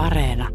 [0.00, 0.48] Areena.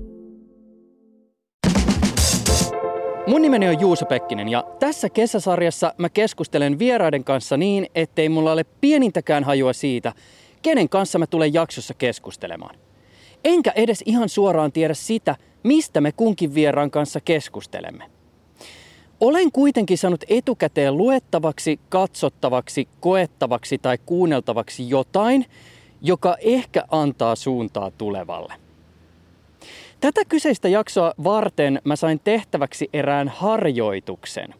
[3.28, 8.52] Mun nimeni on Juuso Pekkinen ja tässä kesäsarjassa mä keskustelen vieraiden kanssa niin, ettei mulla
[8.52, 10.14] ole pienintäkään hajua siitä,
[10.62, 12.76] kenen kanssa mä tulen jaksossa keskustelemaan.
[13.44, 18.04] Enkä edes ihan suoraan tiedä sitä, mistä me kunkin vieraan kanssa keskustelemme.
[19.20, 25.46] Olen kuitenkin saanut etukäteen luettavaksi, katsottavaksi, koettavaksi tai kuunneltavaksi jotain,
[26.02, 28.65] joka ehkä antaa suuntaa tulevalle.
[30.06, 34.54] Tätä kyseistä jaksoa varten mä sain tehtäväksi erään harjoituksen,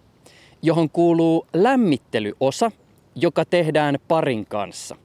[0.62, 2.72] johon kuuluu lämmittelyosa,
[3.16, 4.96] joka tehdään parin kanssa.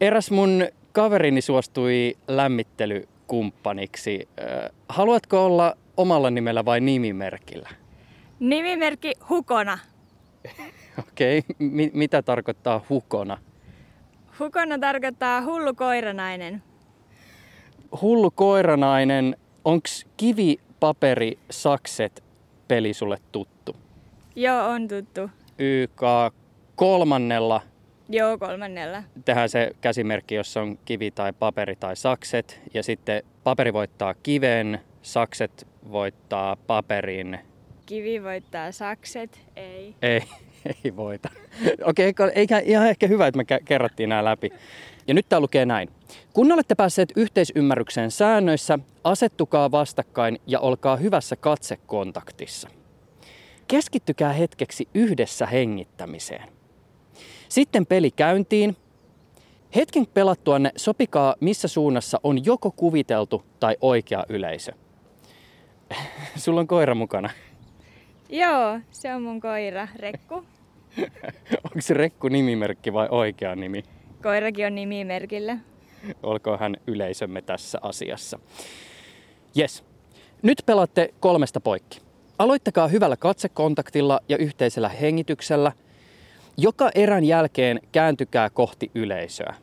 [0.00, 4.28] Eräs mun kaverini suostui lämmittelykumppaniksi.
[4.88, 7.68] Haluatko olla omalla nimellä vai nimimerkillä?
[8.40, 9.78] Nimimerkki Hukona.
[10.98, 11.68] Okei, okay.
[11.68, 13.38] M- mitä tarkoittaa hukona?
[14.38, 16.69] Hukona tarkoittaa hullu koiranainen.
[18.00, 22.24] Hullu koiranainen, onks kivi, paperi, sakset
[22.68, 23.76] peli sulle tuttu?
[24.36, 25.30] Joo, on tuttu.
[25.58, 26.02] YK
[26.76, 27.60] kolmannella
[28.08, 29.02] Joo, kolmannella.
[29.24, 32.60] tehdään se käsimerkki, jossa on kivi tai paperi tai sakset.
[32.74, 37.38] Ja sitten paperi voittaa kiven, sakset voittaa paperin.
[37.86, 39.94] Kivi voittaa sakset, ei.
[40.02, 40.22] Ei,
[40.84, 41.28] ei voita.
[41.84, 44.50] Okei, okay, eikä ihan ehkä hyvä, että me kerrattiin nämä läpi.
[45.10, 45.88] Ja nyt tämä lukee näin.
[46.32, 52.68] Kun olette päässeet yhteisymmärrykseen säännöissä, asettukaa vastakkain ja olkaa hyvässä katsekontaktissa.
[53.68, 56.48] Keskittykää hetkeksi yhdessä hengittämiseen.
[57.48, 58.76] Sitten peli käyntiin.
[59.76, 64.72] Hetken pelattuanne sopikaa, missä suunnassa on joko kuviteltu tai oikea yleisö.
[66.36, 67.30] Sulla on koira mukana.
[68.28, 70.34] Joo, se on mun koira, Rekku.
[71.64, 73.82] Onko se Rekku nimimerkki vai oikea nimi?
[74.22, 75.58] Koirakin on nimimerkillä.
[76.22, 78.38] Olkoon hän yleisömme tässä asiassa.
[79.58, 79.84] Yes.
[80.42, 82.00] Nyt pelaatte kolmesta poikki.
[82.38, 85.72] Aloittakaa hyvällä katsekontaktilla ja yhteisellä hengityksellä.
[86.56, 89.54] Joka erän jälkeen kääntykää kohti yleisöä.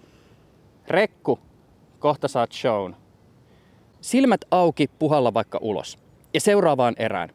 [0.88, 1.40] Rekku,
[2.00, 2.96] kohta saat shown.
[4.02, 5.98] Silmät auki, puhalla vaikka ulos.
[6.34, 7.30] Ja seuraavaan erään.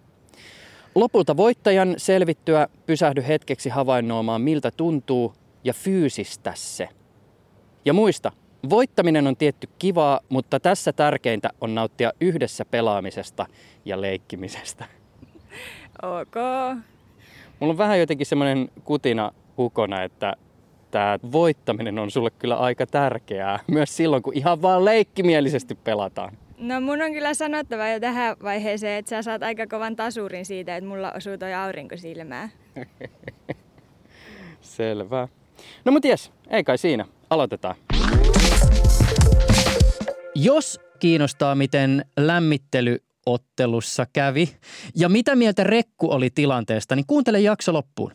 [0.95, 6.89] Lopulta voittajan selvittyä pysähdy hetkeksi havainnoimaan miltä tuntuu ja fyysistä se.
[7.85, 8.33] Ja muista,
[8.71, 13.47] voittaminen on tietty kivaa, mutta tässä tärkeintä on nauttia yhdessä pelaamisesta
[13.85, 14.85] ja leikkimisestä.
[16.03, 16.35] Ok.
[17.61, 20.37] Mulla on vähän jotenkin semmoinen kutina hukona, että
[20.91, 23.59] tämä voittaminen on sulle kyllä aika tärkeää.
[23.67, 26.37] Myös silloin, kun ihan vaan leikkimielisesti pelataan.
[26.59, 30.77] No mun on kyllä sanottava jo tähän vaiheeseen, että sä saat aika kovan tasurin siitä,
[30.77, 32.49] että mulla osuu toi aurinko silmää.
[34.61, 35.29] Selvä.
[35.85, 37.05] No mut jes, ei kai siinä.
[37.33, 37.77] Aloitetaan.
[40.35, 44.57] Jos kiinnostaa, miten lämmittelyottelussa kävi
[44.97, 48.13] ja mitä mieltä Rekku oli tilanteesta, niin kuuntele jakso loppuun.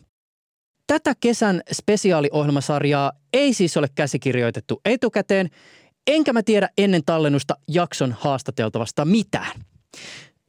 [0.86, 5.50] Tätä kesän spesiaaliohjelmasarjaa ei siis ole käsikirjoitettu etukäteen,
[6.06, 9.60] enkä mä tiedä ennen tallennusta jakson haastateltavasta mitään.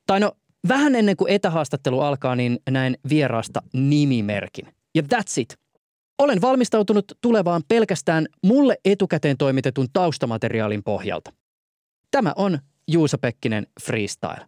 [0.08, 0.32] Tai no,
[0.68, 4.68] vähän ennen kuin etähaastattelu alkaa, niin näin vieraasta nimimerkin.
[4.96, 5.69] Ja that's it.
[6.20, 11.34] Olen valmistautunut tulevaan pelkästään mulle etukäteen toimitetun taustamateriaalin pohjalta.
[12.12, 14.46] Tämä on Juuso Pekkinen Freestyle.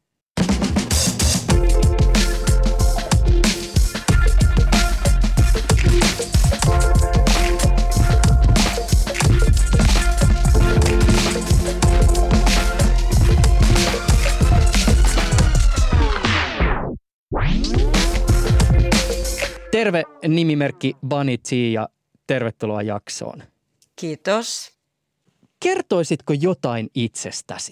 [20.28, 21.90] Nimimerkki Bunny T ja
[22.28, 23.44] tervetuloa jaksoon.
[23.96, 24.78] Kiitos.
[25.59, 27.72] Kertoisitko jotain itsestäsi?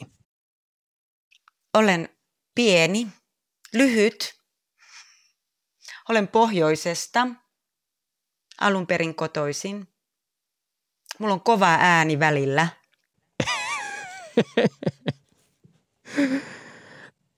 [1.74, 2.10] Olen
[2.56, 3.08] pieni,
[3.74, 4.40] lyhyt.
[6.10, 7.28] Olen pohjoisesta,
[8.62, 9.88] alun perin kotoisin.
[11.20, 12.68] Mulla on kova ääni välillä.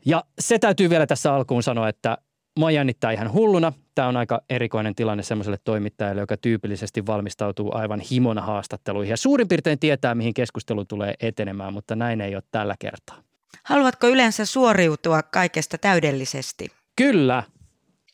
[0.05, 2.17] ja se täytyy vielä tässä alkuun sanoa, että
[2.59, 3.73] Mua jännittää ihan hulluna.
[3.95, 9.47] Tämä on aika erikoinen tilanne semmoiselle toimittajalle, joka tyypillisesti valmistautuu aivan himona haastatteluihin ja suurin
[9.47, 13.23] piirtein tietää, mihin keskustelu tulee etenemään, mutta näin ei ole tällä kertaa.
[13.63, 16.71] Haluatko yleensä suoriutua kaikesta täydellisesti?
[16.95, 17.43] Kyllä.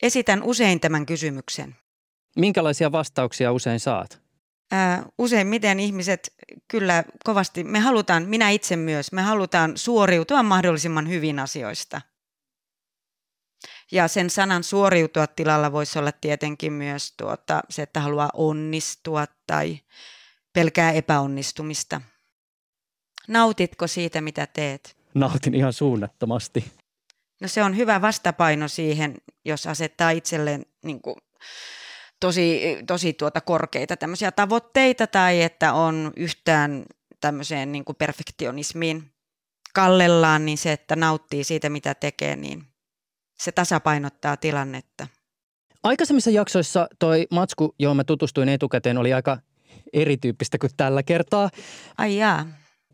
[0.02, 1.76] Esitän usein tämän kysymyksen.
[2.36, 4.20] Minkälaisia vastauksia usein saat?
[4.72, 6.34] Ää, useimmiten ihmiset
[6.68, 12.00] kyllä kovasti, me halutaan, minä itse myös, me halutaan suoriutua mahdollisimman hyvin asioista.
[13.92, 19.78] Ja sen sanan suoriutua tilalla voisi olla tietenkin myös tuota, se, että haluaa onnistua tai
[20.52, 22.00] pelkää epäonnistumista.
[23.28, 24.98] Nautitko siitä, mitä teet?
[25.14, 26.64] nautin ihan suunnattomasti.
[27.40, 29.14] No se on hyvä vastapaino siihen,
[29.44, 31.16] jos asettaa itselleen niin kuin,
[32.20, 36.84] tosi, tosi tuota korkeita tämmöisiä tavoitteita tai että on yhtään
[37.20, 39.12] tämmöiseen niin kuin perfektionismiin
[39.74, 42.67] kallellaan, niin se, että nauttii siitä, mitä tekee, niin
[43.38, 45.06] se tasapainottaa tilannetta.
[45.82, 49.38] Aikaisemmissa jaksoissa toi matsku, johon mä tutustuin etukäteen, oli aika
[49.92, 51.50] erityyppistä kuin tällä kertaa.
[51.98, 52.46] Ai jaa.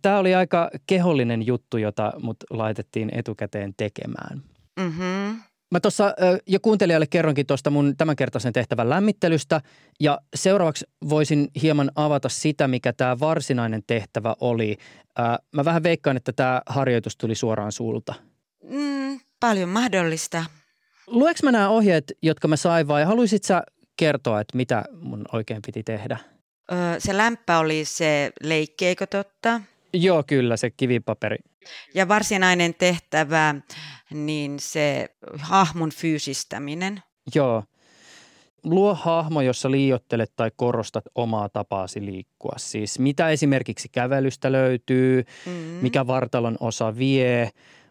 [0.02, 4.43] Tämä oli aika kehollinen juttu, jota mut laitettiin etukäteen tekemään.
[4.81, 5.41] Mm-hmm.
[5.70, 6.14] Mä tuossa
[6.47, 9.61] jo kuuntelijalle kerronkin tuosta mun tämänkertaisen tehtävän lämmittelystä
[10.00, 14.76] ja seuraavaksi voisin hieman avata sitä, mikä tämä varsinainen tehtävä oli.
[15.52, 18.14] Mä vähän veikkaan, että tämä harjoitus tuli suoraan sulta.
[18.70, 20.44] Mm, paljon mahdollista.
[21.06, 23.62] Lueks mä nämä ohjeet, jotka mä sain vai haluaisit sä
[23.96, 26.19] kertoa, että mitä mun oikein piti tehdä?
[26.73, 29.61] Öö, se lämpä oli se leikkeikö totta?
[29.93, 31.37] Joo, kyllä, se kivipaperi.
[31.94, 33.55] Ja varsinainen tehtävä,
[34.11, 35.08] niin se
[35.38, 37.02] hahmon fyysistäminen.
[37.35, 37.64] Joo.
[38.62, 42.55] Luo hahmo, jossa liiottelet tai korostat omaa tapaasi liikkua.
[42.56, 45.62] Siis mitä esimerkiksi kävelystä löytyy, mm-hmm.
[45.62, 47.50] mikä vartalon osa vie,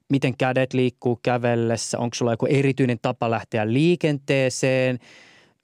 [0.10, 5.00] miten kädet liikkuu kävellessä, onko sulla joku erityinen tapa lähteä liikenteeseen,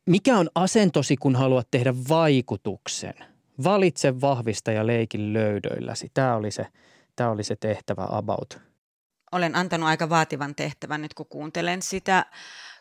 [0.06, 3.14] mikä on asentosi, kun haluat tehdä vaikutuksen.
[3.64, 6.12] Valitse, vahvista ja leikin löydöilläsi.
[6.14, 6.66] Tämä oli se,
[7.16, 8.60] tämä oli se tehtävä about.
[9.32, 12.26] Olen antanut aika vaativan tehtävän nyt, kun kuuntelen sitä,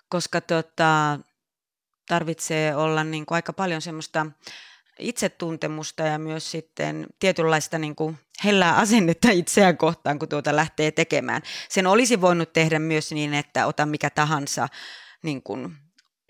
[0.09, 1.19] koska tota,
[2.09, 4.27] tarvitsee olla niin kuin aika paljon semmoista
[4.99, 11.43] itsetuntemusta ja myös sitten tietynlaista niin kuin hellää asennetta itseään kohtaan, kun tuota lähtee tekemään.
[11.69, 14.69] Sen olisi voinut tehdä myös niin, että ota mikä tahansa
[15.23, 15.77] niin kuin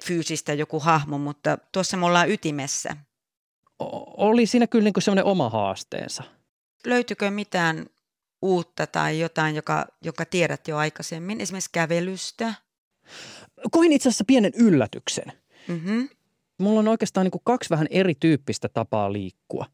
[0.05, 2.97] fyysistä joku hahmo, mutta tuossa me ollaan ytimessä.
[4.17, 6.23] Oli siinä kyllä niin kuin semmoinen oma haasteensa.
[6.87, 7.87] Löytyykö mitään
[8.43, 12.55] uutta tai jotain, joka, joka tiedät jo aikaisemmin, esimerkiksi kävelystä?
[13.71, 15.33] Koin itse asiassa pienen yllätyksen.
[15.69, 16.09] Mm-hmm
[16.59, 19.67] mulla on oikeastaan niin kuin kaksi vähän erityyppistä tapaa liikkua.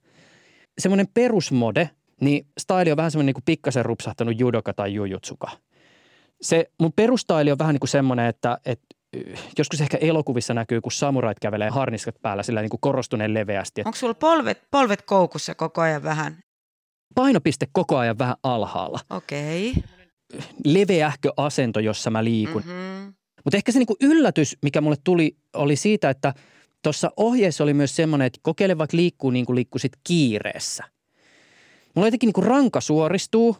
[0.78, 1.90] Semmoinen perusmode,
[2.20, 5.50] niin style on vähän semmoinen niin kuin pikkasen rupsahtanut judoka tai jujutsuka.
[6.40, 8.86] Se mun perustaili on vähän niin kuin semmoinen, että, että
[9.58, 13.82] joskus ehkä elokuvissa näkyy, kun samurait kävelee harniskat päällä sillä niin kuin korostuneen leveästi.
[13.84, 16.38] Onko sulla polvet, polvet koukussa koko ajan vähän?
[17.14, 19.00] Painopiste koko ajan vähän alhaalla.
[19.10, 19.70] Okei.
[19.70, 19.82] Okay.
[20.64, 22.62] Leveähkö asento, jossa mä liikun.
[22.62, 23.14] Mm-hmm.
[23.44, 26.34] Mutta ehkä se niin kuin yllätys, mikä mulle tuli, oli siitä, että–
[26.84, 30.84] Tuossa ohjeessa oli myös semmoinen, että kokeile vaikka liikkuu niin kuin liikkuisit kiireessä.
[31.94, 33.56] Mulla jotenkin niin kuin ranka suoristuu.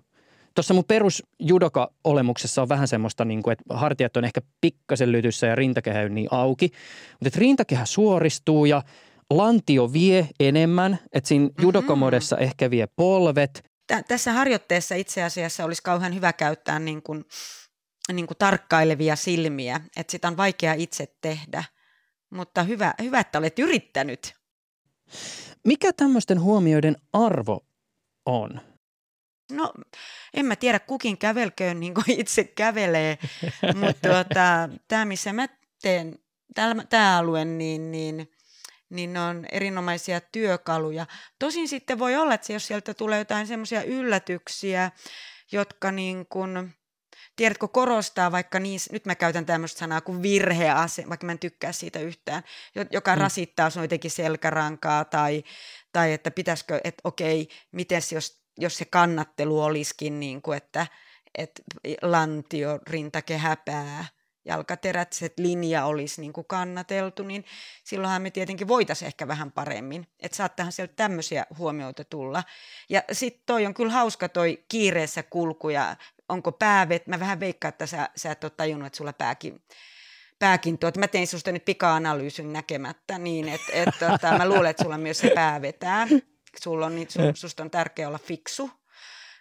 [0.55, 5.47] Tuossa mun perus judoka-olemuksessa on vähän semmoista, niin kuin, että hartiat on ehkä pikkasen lytyssä
[5.47, 6.71] ja rintakehä on niin auki.
[7.13, 8.83] Mutta että rintakehä suoristuu ja
[9.31, 12.39] lantio vie enemmän, että siinä mm-hmm.
[12.39, 13.65] ehkä vie polvet.
[13.87, 17.25] Tä, tässä harjoitteessa itse asiassa olisi kauhean hyvä käyttää niin kuin,
[18.13, 21.65] niin kuin tarkkailevia silmiä, että sitä on vaikea itse tehdä
[22.35, 24.35] mutta hyvä, hyvä, että olet yrittänyt.
[25.67, 27.67] Mikä tämmöisten huomioiden arvo
[28.27, 28.61] on?
[29.53, 29.73] No,
[30.35, 33.19] en mä tiedä, kukin kävelköön niin kuin itse kävelee,
[33.75, 35.49] mutta tuota, tämä, missä mä
[35.83, 36.19] teen,
[36.89, 38.31] tämä alue, niin, niin,
[38.91, 41.07] niin ne on erinomaisia työkaluja.
[41.39, 44.91] Tosin sitten voi olla, että jos sieltä tulee jotain semmoisia yllätyksiä,
[45.53, 46.75] jotka niin kuin,
[47.37, 51.73] tiedätkö, korostaa vaikka niin, nyt mä käytän tämmöistä sanaa kuin virhease, vaikka mä en tykkää
[51.73, 52.43] siitä yhtään,
[52.91, 53.21] joka mm.
[53.21, 55.45] rasittaa sun jotenkin selkärankaa tai,
[55.95, 60.87] tai että pitäisikö, että okei, miten jos, jos se kannattelu olisikin niin kuin, että,
[61.35, 61.63] että
[62.03, 64.05] lantio, rintakehä, pää,
[64.45, 67.45] jalkaterät, se linja olisi niin kuin kannateltu, niin
[67.85, 70.07] silloinhan me tietenkin voitaisiin ehkä vähän paremmin.
[70.21, 72.43] Että saattahan sieltä tämmöisiä huomioita tulla.
[72.89, 75.97] Ja sitten toi on kyllä hauska toi kiireessä kulku ja
[76.29, 79.63] onko päävet, mä vähän veikkaan, että sä, sä et ole tajunnut, että sulla pääkin,
[80.39, 80.97] pääkin tuot.
[80.97, 85.19] Mä tein susta nyt pika-analyysin näkemättä niin, että et, tota, mä luulen, että sulla myös
[85.19, 86.09] se pää vetää.
[86.63, 88.71] Sulla on, niin, su, susta on tärkeää olla fiksu.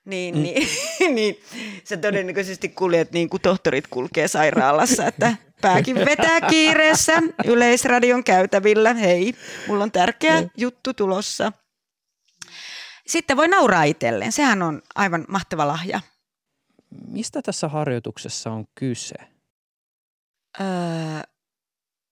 [0.05, 0.41] Niin, mm.
[0.41, 0.67] niin,
[1.15, 1.39] niin
[1.83, 7.13] sä todennäköisesti kuljet niin kuin tohtorit kulkee sairaalassa, että pääkin vetää kiireessä
[7.45, 8.93] Yleisradion käytävillä.
[8.93, 9.33] Hei,
[9.67, 10.49] mulla on tärkeä mm.
[10.57, 11.51] juttu tulossa.
[13.07, 14.31] Sitten voi nauraa itselleen.
[14.31, 15.99] Sehän on aivan mahtava lahja.
[17.07, 19.32] Mistä tässä harjoituksessa on kyse?
[20.59, 20.67] Öö,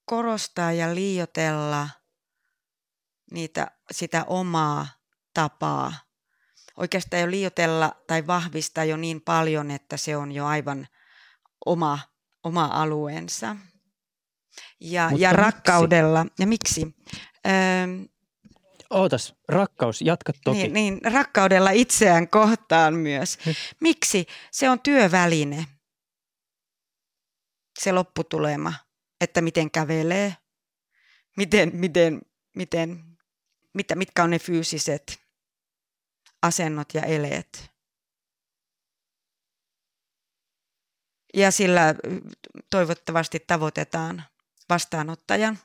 [0.05, 1.89] korostaa ja liiotella
[3.31, 4.87] niitä, sitä omaa
[5.33, 5.93] tapaa.
[6.77, 10.87] Oikeastaan jo liiotella tai vahvistaa jo niin paljon, että se on jo aivan
[11.65, 11.99] oma,
[12.43, 13.55] oma alueensa.
[14.79, 16.25] Ja, ja rakkaudella.
[16.39, 16.95] Ja miksi?
[17.47, 17.51] Öö,
[18.91, 20.57] Ootas, rakkaus, jatka toki.
[20.57, 23.37] Niin, niin, rakkaudella itseään kohtaan myös.
[23.79, 24.25] Miksi?
[24.51, 25.65] Se on työväline.
[27.83, 28.73] Se lopputulema,
[29.21, 30.37] että miten kävelee,
[31.37, 32.21] miten, miten,
[32.55, 33.17] miten,
[33.73, 35.21] mitä, mitkä on ne fyysiset
[36.41, 37.71] asennot ja eleet.
[41.33, 41.95] Ja sillä
[42.69, 44.23] toivottavasti tavoitetaan
[44.69, 45.59] vastaanottajan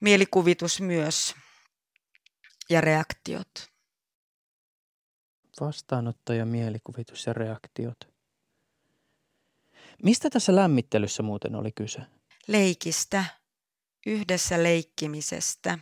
[0.00, 1.34] mielikuvitus myös
[2.70, 3.70] ja reaktiot.
[5.60, 8.15] Vastaanottaja, mielikuvitus ja reaktiot.
[10.02, 12.00] Mistä tässä lämmittelyssä muuten oli kyse?
[12.46, 13.24] Leikistä,
[14.06, 15.78] yhdessä leikkimisestä,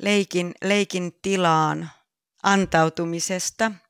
[0.00, 1.90] leikin, leikin tilaan
[2.42, 3.72] antautumisesta–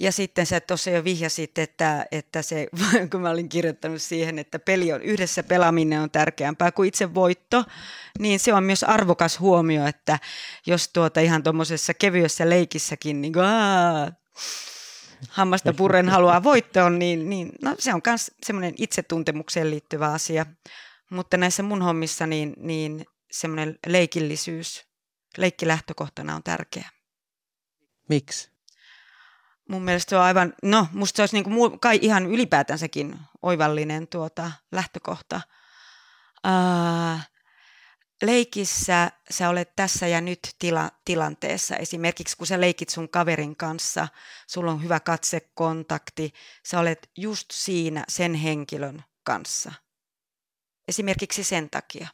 [0.00, 2.68] ja sitten sä tuossa jo vihjasit, että, että se,
[3.10, 7.64] kun mä olin kirjoittanut siihen, että peli on, yhdessä pelaaminen on tärkeämpää kuin itse voitto,
[8.18, 10.18] niin se on myös arvokas huomio, että
[10.66, 14.12] jos tuota ihan tuommoisessa kevyessä leikissäkin niin kuin, aah,
[15.28, 20.46] hammasta purren haluaa voittoon, niin, niin no, se on myös semmoinen itsetuntemukseen liittyvä asia.
[21.10, 24.86] Mutta näissä mun hommissa niin, niin semmoinen leikillisyys,
[25.36, 26.90] leikkilähtökohtana on tärkeä.
[28.08, 28.50] Miksi?
[29.70, 34.08] mun mielestä se on aivan, no musta se olisi niin kuin, kai ihan ylipäätänsäkin oivallinen
[34.08, 35.40] tuota, lähtökohta.
[36.46, 37.20] Uh,
[38.22, 41.76] leikissä sä olet tässä ja nyt tila, tilanteessa.
[41.76, 44.08] Esimerkiksi kun sä leikit sun kaverin kanssa,
[44.46, 46.32] sulla on hyvä katsekontakti,
[46.66, 49.72] sä olet just siinä sen henkilön kanssa.
[50.88, 52.08] Esimerkiksi sen takia.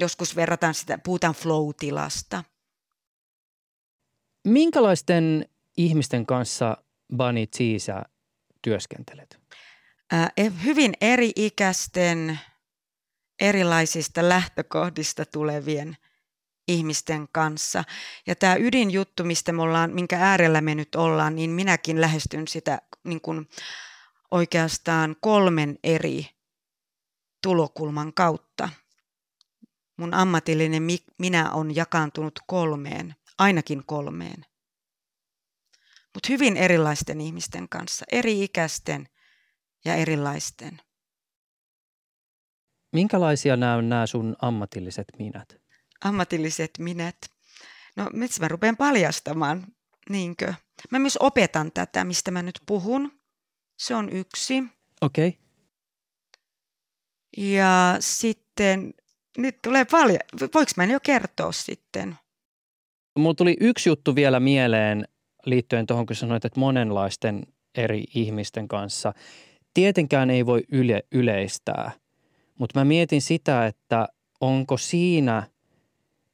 [0.00, 2.44] Joskus verrataan sitä, puhutaan flow-tilasta.
[4.44, 6.76] Minkälaisten ihmisten kanssa
[7.16, 7.92] Bunny Cheese
[8.62, 9.40] työskentelet?
[10.10, 12.38] Ää, e, hyvin eri-ikäisten,
[13.40, 15.96] erilaisista lähtökohdista tulevien
[16.68, 17.84] ihmisten kanssa.
[18.26, 22.82] Ja tämä ydinjuttu, mistä me ollaan, minkä äärellä me nyt ollaan, niin minäkin lähestyn sitä
[23.04, 23.48] niin kuin
[24.30, 26.26] oikeastaan kolmen eri
[27.42, 28.68] tulokulman kautta.
[29.96, 30.82] Mun ammatillinen
[31.18, 34.44] minä on jakaantunut kolmeen, ainakin kolmeen
[36.14, 39.08] mutta hyvin erilaisten ihmisten kanssa, eri-ikäisten
[39.84, 40.80] ja erilaisten.
[42.94, 45.56] Minkälaisia nämä on nämä sun ammatilliset minät?
[46.04, 47.16] Ammatilliset minät?
[47.96, 49.66] No, miksi mä rupean paljastamaan,
[50.10, 50.54] niinkö?
[50.90, 53.12] Mä myös opetan tätä, mistä mä nyt puhun.
[53.78, 54.62] Se on yksi.
[55.00, 55.28] Okei.
[55.28, 55.40] Okay.
[57.36, 58.94] Ja sitten,
[59.38, 62.16] nyt tulee paljon, voiko mä jo kertoa sitten?
[63.18, 65.08] Mulla tuli yksi juttu vielä mieleen
[65.46, 69.12] liittyen tuohon, kun sanoit, että monenlaisten eri ihmisten kanssa.
[69.74, 71.92] Tietenkään ei voi yle, yleistää,
[72.58, 74.08] mutta mä mietin sitä, että
[74.40, 75.42] onko siinä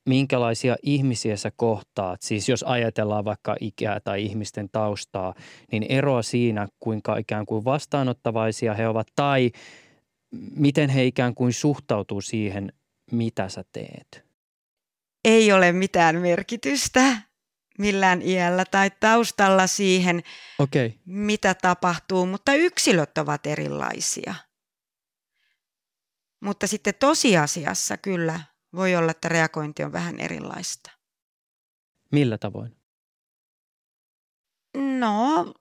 [0.07, 5.35] minkälaisia ihmisiä sä kohtaat, siis jos ajatellaan vaikka ikää tai ihmisten taustaa,
[5.73, 9.51] niin eroa siinä, kuinka ikään kuin vastaanottavaisia he ovat tai
[10.57, 12.73] miten he ikään kuin suhtautuu siihen,
[13.13, 14.25] mitä sä teet?
[15.25, 17.17] Ei ole mitään merkitystä
[17.81, 20.23] millään iällä tai taustalla siihen,
[20.59, 20.91] okay.
[21.07, 24.35] mitä tapahtuu, mutta yksilöt ovat erilaisia.
[26.41, 28.41] Mutta sitten tosiasiassa kyllä
[28.75, 30.91] voi olla, että reagointi on vähän erilaista.
[32.13, 32.77] Millä tavoin?
[34.99, 35.55] No,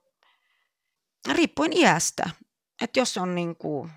[1.32, 2.30] riippuen iästä.
[2.82, 3.90] Että jos on niin kuin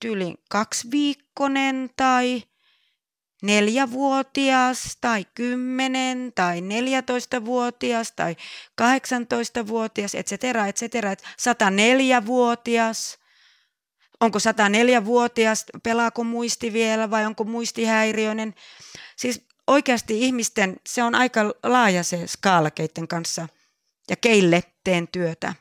[0.00, 2.42] tyyli kaksiviikkonen tai
[3.42, 8.36] neljävuotias tai kymmenen tai neljätoistavuotias tai
[8.74, 13.19] kahdeksantoistavuotias, et cetera, et cetera, 104-vuotias.
[14.20, 18.54] Onko 104-vuotias, pelaako muisti vielä vai onko muistihäiriöinen?
[19.16, 23.48] Siis oikeasti ihmisten, se on aika laaja se skaala, keiden kanssa
[24.10, 25.54] ja keille teen työtä.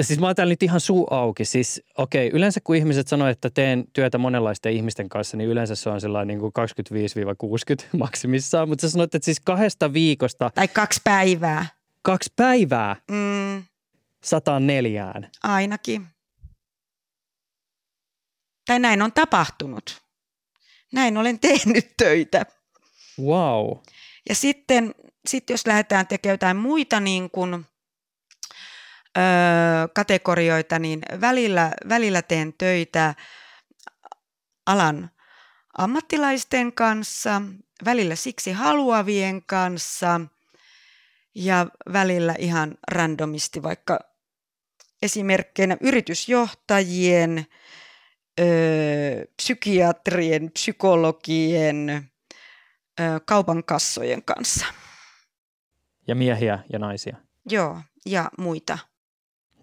[0.00, 1.44] Siis mä oon nyt ihan suu auki.
[1.44, 5.74] Siis okei, okay, yleensä kun ihmiset sanoo, että teen työtä monenlaisten ihmisten kanssa, niin yleensä
[5.74, 6.52] se on sellainen niin kuin
[7.84, 8.68] 25-60 maksimissaan.
[8.68, 10.50] Mutta sä sanoit, että siis kahdesta viikosta...
[10.54, 11.66] Tai kaksi päivää.
[12.02, 12.96] Kaksi päivää?
[13.10, 13.64] Mm.
[14.24, 15.12] 104.
[15.42, 16.06] Ainakin.
[18.72, 20.02] Tai näin on tapahtunut.
[20.92, 22.46] Näin olen tehnyt töitä.
[23.20, 23.78] Wow.
[24.28, 24.94] Ja sitten,
[25.26, 27.66] sitten jos lähdetään tekemään jotain muita niin kuin
[29.94, 33.14] kategorioita, niin välillä, välillä teen töitä
[34.66, 35.10] alan
[35.78, 37.42] ammattilaisten kanssa,
[37.84, 40.20] välillä siksi haluavien kanssa
[41.34, 44.00] ja välillä ihan randomisti, vaikka
[45.02, 47.46] esimerkkeinä yritysjohtajien,
[48.42, 52.10] ö, psykiatrien, psykologien,
[53.00, 54.66] ö, kaupan kassojen kanssa.
[56.08, 57.16] Ja miehiä ja naisia.
[57.50, 58.78] Joo, ja muita.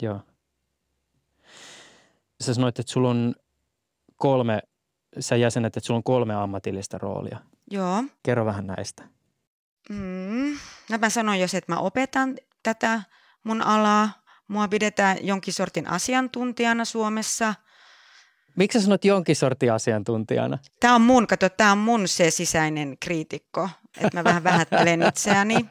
[0.01, 0.21] Joo.
[2.41, 3.35] Sä sanoit, että sulla on
[4.15, 4.61] kolme,
[5.19, 7.39] sä jäsenet, että sulla on kolme ammatillista roolia.
[7.71, 8.03] Joo.
[8.23, 9.03] Kerro vähän näistä.
[9.89, 10.57] Mm.
[10.89, 13.01] No mä sanoin jos, että mä opetan tätä
[13.43, 14.09] mun alaa.
[14.47, 17.53] Mua pidetään jonkin sortin asiantuntijana Suomessa.
[18.55, 20.57] Miksi sä sanot jonkin sortin asiantuntijana?
[20.79, 25.65] Tämä on mun, kato, tämä on mun se sisäinen kriitikko, että mä vähän vähättelen itseäni.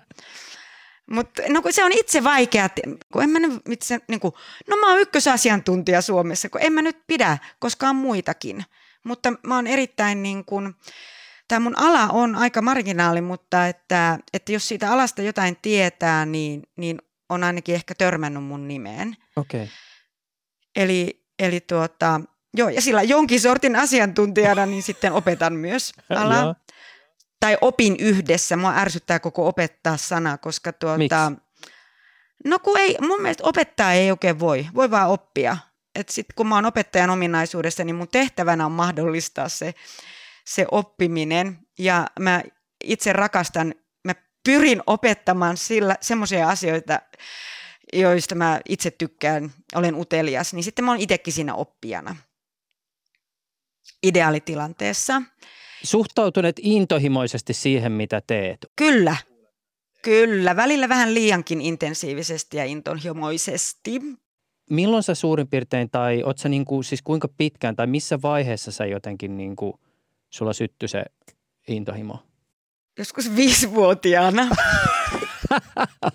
[1.10, 2.68] Mutta no kun se on itse vaikea,
[3.12, 4.32] kun en mä nyt itse, niin kuin,
[4.68, 8.64] no mä oon ykkösasiantuntija Suomessa, kun en mä nyt pidä, koska on muitakin.
[9.04, 10.74] Mutta mä oon erittäin niin kuin,
[11.48, 16.62] tämä mun ala on aika marginaali, mutta että, että jos siitä alasta jotain tietää, niin,
[16.76, 19.16] niin on ainakin ehkä törmännyt mun nimeen.
[19.36, 19.62] Okei.
[19.62, 19.74] Okay.
[20.76, 22.20] Eli, eli tuota,
[22.56, 26.54] joo, ja sillä jonkin sortin asiantuntijana niin sitten opetan myös alaa.
[27.40, 28.56] tai opin yhdessä.
[28.56, 31.14] Mua ärsyttää koko opettaa sana, koska tuota, Miks?
[32.44, 35.56] no kun ei, mun mielestä opettaa ei oikein voi, voi vaan oppia.
[35.94, 39.74] Et sit kun mä oon opettajan ominaisuudessa, niin mun tehtävänä on mahdollistaa se,
[40.46, 41.58] se oppiminen.
[41.78, 42.42] Ja mä
[42.84, 43.74] itse rakastan,
[44.04, 44.14] mä
[44.44, 47.00] pyrin opettamaan sillä semmoisia asioita,
[47.92, 52.16] joista mä itse tykkään, olen utelias, niin sitten mä oon itsekin siinä oppijana
[54.02, 55.22] ideaalitilanteessa.
[55.82, 58.58] Suhtautuneet intohimoisesti siihen, mitä teet.
[58.76, 59.16] Kyllä,
[60.02, 60.56] kyllä.
[60.56, 64.00] Välillä vähän liiankin intensiivisesti ja intohimoisesti.
[64.70, 68.86] Milloin sä suurin piirtein, tai oot sä niinku, siis kuinka pitkään, tai missä vaiheessa sä
[68.86, 69.80] jotenkin niinku,
[70.30, 71.04] sulla syttyi se
[71.68, 72.22] intohimo?
[72.98, 74.48] Joskus viisivuotiaana.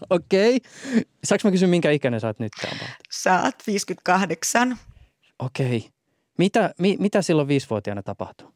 [0.10, 0.56] Okei.
[0.56, 1.04] Okay.
[1.24, 2.52] Saanko mä kysyä, minkä ikäinen sä oot nyt?
[3.12, 4.78] Sä oot 58.
[5.40, 5.78] Okei.
[5.78, 5.90] Okay.
[6.38, 8.52] Mitä, mi, mitä silloin viisivuotiaana tapahtui?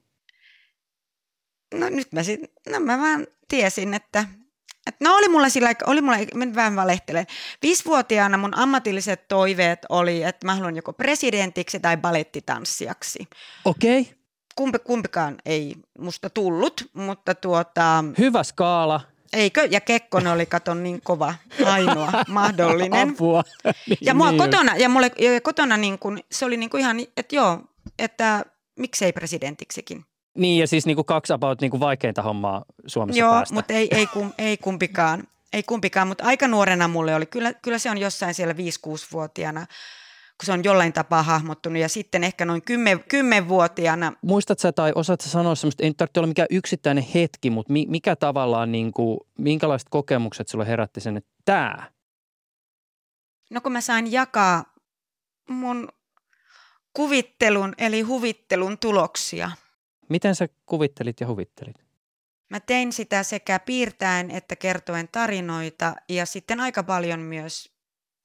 [1.73, 4.25] No nyt mä sit, no mä vaan tiesin, että,
[4.87, 7.25] että no oli mulla sillä oli mulla, mä vähän valehtelen.
[7.61, 13.27] Viisivuotiaana mun ammatilliset toiveet oli, että mä haluan joko presidentiksi tai balettitanssijaksi.
[13.65, 14.01] Okei.
[14.01, 14.13] Okay.
[14.55, 18.03] Kumpi, kumpikaan ei musta tullut, mutta tuota...
[18.17, 19.01] Hyvä skaala.
[19.33, 19.67] Eikö?
[19.71, 21.33] Ja Kekkonen oli, katon, niin kova,
[21.65, 23.09] ainoa mahdollinen.
[23.09, 23.43] Apua.
[23.87, 26.81] niin, ja mua niin kotona, ja mulle ja kotona niin kun, se oli niin kuin
[26.81, 27.61] ihan, että joo,
[27.99, 28.45] että
[28.79, 30.05] miksei presidentiksikin.
[30.37, 33.55] Niin, ja siis niin kuin kaksi about niin kuin vaikeinta hommaa Suomessa Joo, päästä.
[33.55, 35.23] mutta ei, ei, kum, ei kumpikaan.
[35.53, 37.25] Ei kumpikaan, mutta aika nuorena mulle oli.
[37.25, 39.65] Kyllä, kyllä se on jossain siellä 5-6-vuotiaana,
[40.37, 41.81] kun se on jollain tapaa hahmottunut.
[41.81, 44.13] Ja sitten ehkä noin 10, 10-vuotiaana.
[44.21, 48.15] Muistat sä tai osaat sä sanoa semmoista, ei tarvitse olla mikään yksittäinen hetki, mutta mikä
[48.15, 51.91] tavallaan, niin kuin, minkälaiset kokemukset sulle herätti sen, että tämä?
[53.49, 54.73] No kun mä sain jakaa
[55.49, 55.89] mun
[56.93, 59.51] kuvittelun eli huvittelun tuloksia–
[60.09, 61.75] Miten sä kuvittelit ja huvittelit?
[62.49, 67.76] Mä tein sitä sekä piirtäen että kertoen tarinoita ja sitten aika paljon myös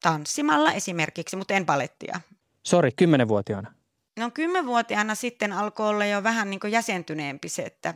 [0.03, 2.21] tanssimalla esimerkiksi, mutta en palettia.
[2.63, 3.75] Sori, kymmenenvuotiaana.
[4.19, 7.95] No kymmenvuotiaana sitten alkoi olla jo vähän niin kuin jäsentyneempi se, että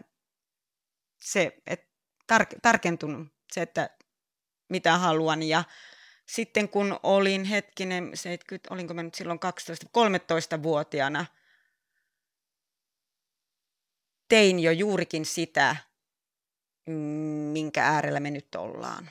[1.23, 1.87] se, että
[2.33, 3.90] tar- tarkentunut se, että
[4.69, 5.64] mitä haluan ja
[6.27, 11.27] sitten kun olin hetkinen, 70, olinko mä nyt silloin 12-13-vuotiaana–
[14.29, 15.77] tein jo juurikin sitä,
[17.53, 19.11] minkä äärellä me nyt ollaan.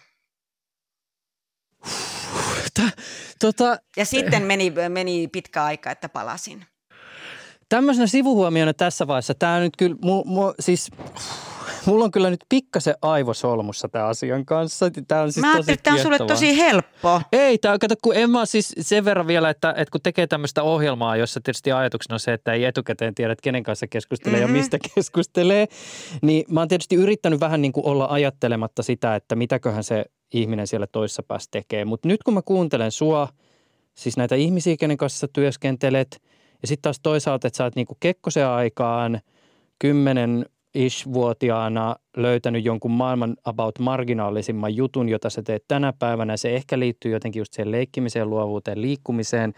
[3.39, 6.65] Tota, ja sitten meni, meni pitkä aika, että palasin.
[7.69, 10.91] Tämmöisenä sivuhuomiona tässä vaiheessa, tämä nyt kyllä, mu, mu, siis
[11.85, 14.85] mulla on kyllä nyt pikkasen aivosolmussa tämän asian kanssa.
[15.07, 17.21] Tämä on siis mä ajattelin, että tämä on sulle tosi helppo.
[17.31, 20.63] Ei, tämä, kato, kun en mä siis sen verran vielä, että, että kun tekee tämmöistä
[20.63, 24.55] ohjelmaa, jossa tietysti ajatuksena on se, että ei etukäteen tiedä, että kenen kanssa keskustelee mm-hmm.
[24.55, 25.67] ja mistä keskustelee,
[26.21, 30.67] niin mä oon tietysti yrittänyt vähän niin kuin olla ajattelematta sitä, että mitäköhän se ihminen
[30.67, 31.85] siellä toisessa päässä tekee.
[31.85, 33.29] Mutta nyt kun mä kuuntelen sua,
[33.95, 36.21] siis näitä ihmisiä, kenen kanssa sä työskentelet,
[36.61, 39.21] ja sitten taas toisaalta, että sä oot niin kuin Kekkosen aikaan
[39.79, 46.37] kymmenen ish-vuotiaana löytänyt jonkun maailman about marginaalisimman jutun, jota sä teet tänä päivänä.
[46.37, 49.53] Se ehkä liittyy jotenkin just siihen leikkimiseen, luovuuteen, liikkumiseen.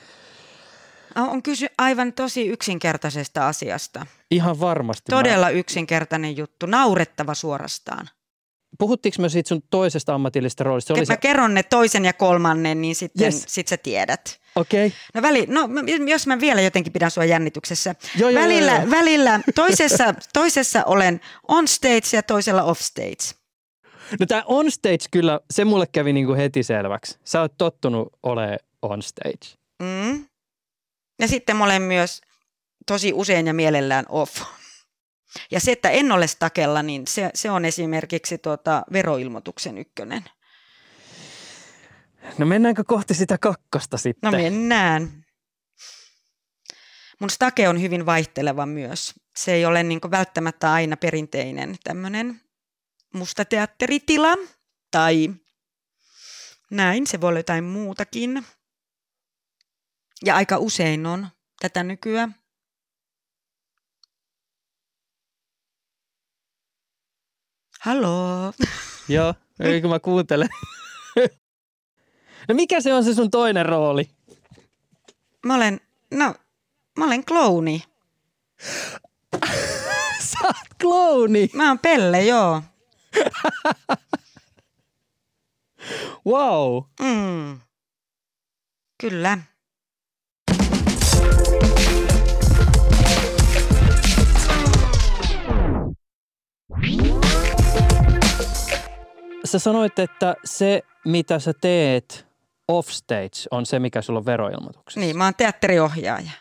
[1.16, 4.06] On kysy aivan tosi yksinkertaisesta asiasta.
[4.32, 5.12] Ihan varmasti.
[5.12, 5.50] Todella mä...
[5.50, 8.08] yksinkertainen juttu, naurettava suorastaan.
[8.80, 10.88] Puhuttiinko me siitä sun toisesta ammatillisesta roolista?
[10.88, 11.18] Se oli mä se...
[11.18, 13.44] kerron ne toisen ja kolmannen, niin sitten yes.
[13.48, 14.40] sit sä tiedät.
[14.56, 14.88] Okei.
[14.88, 15.00] Okay.
[15.14, 15.68] No, väli, no
[16.08, 17.96] jos mä vielä jotenkin pidän sua jännityksessä.
[18.16, 18.92] Joo, joo, välillä, joo, joo.
[18.92, 23.38] välillä toisessa, toisessa olen on stage ja toisella off stage.
[24.20, 27.20] No tämä on stage kyllä, se mulle kävi niinku heti selväksi.
[27.24, 29.58] Sä oot tottunut olemaan on stage.
[29.84, 30.26] Mm.
[31.20, 32.22] Ja sitten mä olen myös
[32.86, 34.42] tosi usein ja mielellään off.
[35.52, 40.24] Ja se, että en ole stakella, niin se, se on esimerkiksi tuota veroilmoituksen ykkönen.
[42.38, 44.32] No mennäänkö kohti sitä kakkosta sitten?
[44.32, 45.26] No mennään.
[47.20, 49.14] Mun stake on hyvin vaihteleva myös.
[49.36, 52.42] Se ei ole niin välttämättä aina perinteinen tämmöinen
[53.14, 54.36] mustateatteritila
[54.92, 55.30] tai
[56.72, 58.46] näin, se voi olla jotain muutakin.
[60.26, 61.28] Ja aika usein on
[61.60, 62.36] tätä nykyään.
[67.80, 68.54] Haloo.
[69.08, 70.50] Joo, eikö mä kuuntelen.
[72.48, 74.10] no mikä se on se sun toinen rooli?
[75.46, 75.80] Mä olen,
[76.12, 76.36] no,
[76.98, 77.84] mä olen klouni.
[80.30, 81.50] Sä oot klouni.
[81.54, 82.62] Mä oon Pelle, joo.
[86.26, 86.84] wow.
[87.02, 87.60] Mm.
[89.02, 89.38] Kyllä.
[99.48, 102.28] Sä sanoit, että se, mitä sä teet
[102.68, 105.00] offstage, on se, mikä sulla on veroilmoituksessa.
[105.00, 106.32] Niin, mä oon teatteriohjaaja.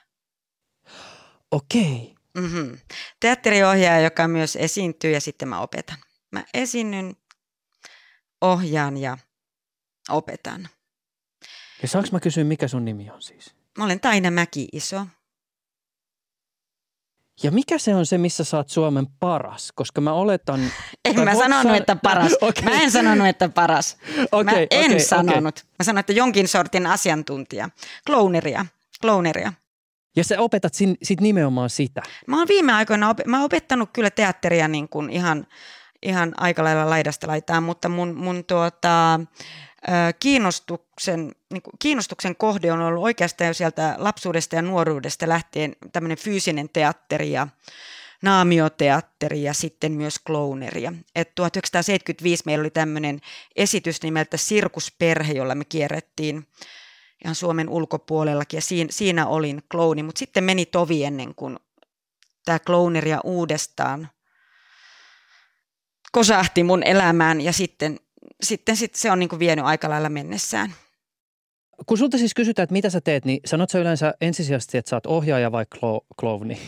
[1.51, 2.14] Okei.
[2.38, 2.79] Mm-hmm.
[3.21, 5.99] Teatteriohjaaja, joka myös esiintyy ja sitten mä opetan.
[6.33, 7.16] Mä esiinnyn,
[8.40, 9.19] ohjaan ja
[10.09, 10.69] opetan.
[11.83, 13.55] Ja saanko mä kysyä, mikä sun nimi on siis?
[13.79, 15.07] Mä olen Taina Mäki-iso.
[17.42, 19.72] Ja mikä se on se, missä sä oot Suomen paras?
[19.75, 20.61] Koska mä oletan...
[21.05, 22.33] En mä sanonut, sä- että paras.
[22.40, 22.64] Okei.
[22.64, 23.96] Mä en sanonut, että paras.
[24.33, 25.64] Okei, mä en okei, sanonut.
[25.79, 27.68] Mä sanoin, että jonkin sortin asiantuntija.
[28.07, 28.66] Clowneria.
[29.01, 29.53] Clowneria.
[30.16, 32.03] Ja sä opetat sin, sit nimenomaan sitä.
[32.27, 35.46] Mä oon viime aikoina op- mä oon opettanut kyllä teatteria niin kuin ihan,
[36.03, 39.20] ihan aika lailla laidasta laitaan, mutta mun, mun tuota,
[40.20, 46.18] kiinnostuksen, niin kuin kiinnostuksen kohde on ollut oikeastaan jo sieltä lapsuudesta ja nuoruudesta lähtien tämmöinen
[46.18, 47.49] fyysinen teatteri ja
[48.22, 50.92] naamioteatteri ja sitten myös clowneria.
[51.14, 53.20] Et 1975 meillä oli tämmöinen
[53.57, 56.46] esitys nimeltä Sirkusperhe, jolla me kierrettiin
[57.25, 61.59] ihan Suomen ulkopuolellakin ja siinä, siinä olin klouni, mutta sitten meni tovi ennen kuin
[62.44, 64.09] tämä clowneria uudestaan
[66.12, 68.01] kosahti mun elämään ja sitten,
[68.42, 70.72] sitten sit se on niin kuin vienyt aika lailla mennessään.
[71.86, 74.96] Kun sulta siis kysytään, että mitä sä teet, niin sanot sä yleensä ensisijaisesti, että sä
[74.96, 76.58] oot ohjaaja vai klo, klovni?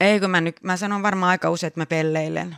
[0.00, 2.56] Eikö mä, nyt, mä sanon varmaan aika usein, että mä pelleilen.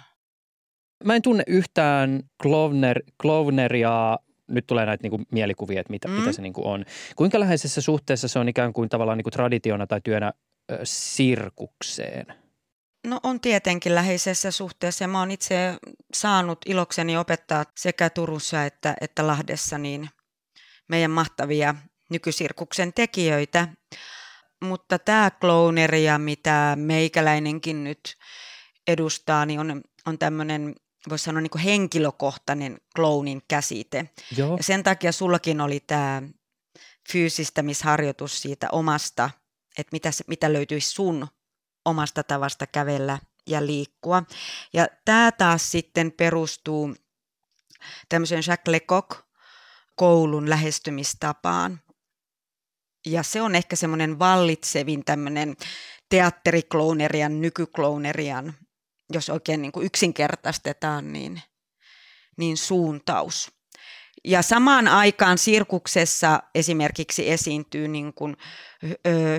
[1.04, 4.18] Mä en tunne yhtään klovner, klovneria,
[4.48, 6.14] nyt tulee näitä niinku mielikuvia, että mitä, Mm.
[6.14, 6.84] mitä se niinku on.
[7.16, 10.32] Kuinka läheisessä suhteessa se on ikään kuin tavallaan niinku traditiona tai työnä
[10.72, 12.26] ö, sirkukseen?
[13.06, 15.76] No on tietenkin läheisessä suhteessa ja mä oon itse
[16.14, 20.10] saanut ilokseni opettaa sekä Turussa että, että Lahdessa niin
[20.88, 21.74] meidän mahtavia
[22.10, 23.68] nykysirkuksen tekijöitä.
[24.64, 28.16] Mutta tämä clowneria, mitä meikäläinenkin nyt
[28.86, 30.74] edustaa, niin on, on tämmöinen,
[31.08, 34.10] voisi sanoa niin henkilökohtainen clownin käsite.
[34.36, 34.56] Joo.
[34.56, 36.22] Ja sen takia sullakin oli tämä
[37.12, 39.30] fyysistämisharjoitus siitä omasta,
[39.78, 41.28] että mitä, mitä löytyisi sun
[41.84, 44.22] omasta tavasta kävellä ja liikkua.
[44.72, 46.94] Ja tämä taas sitten perustuu
[48.08, 49.16] tämmöiseen Jacques Lecoq
[49.96, 51.80] koulun lähestymistapaan.
[53.06, 55.56] Ja se on ehkä semmoinen vallitsevin tämmöinen
[56.08, 58.54] teatteriklounerian, nykyklounerian,
[59.12, 61.42] jos oikein niin kuin yksinkertaistetaan, niin,
[62.36, 63.59] niin suuntaus.
[64.24, 68.36] Ja samaan aikaan sirkuksessa esimerkiksi esiintyy niin kuin,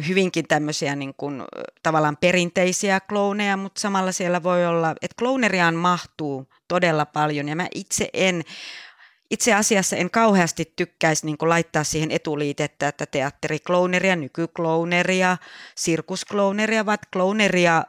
[0.08, 1.44] hyvinkin tämmöisiä niin kuin,
[1.84, 7.68] tavallaan perinteisiä klouneja, mutta samalla siellä voi olla, että klouneriaan mahtuu todella paljon ja mä
[7.76, 8.44] itse en
[9.32, 15.38] itse asiassa en kauheasti tykkäisi niin laittaa siihen etuliitettä, että teatteriklooneria, nykyklooneria,
[15.76, 17.84] sirkusklooneria, vaan klooneria,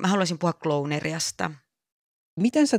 [0.00, 1.50] mä haluaisin puhua klooneriasta.
[2.40, 2.78] Miten sä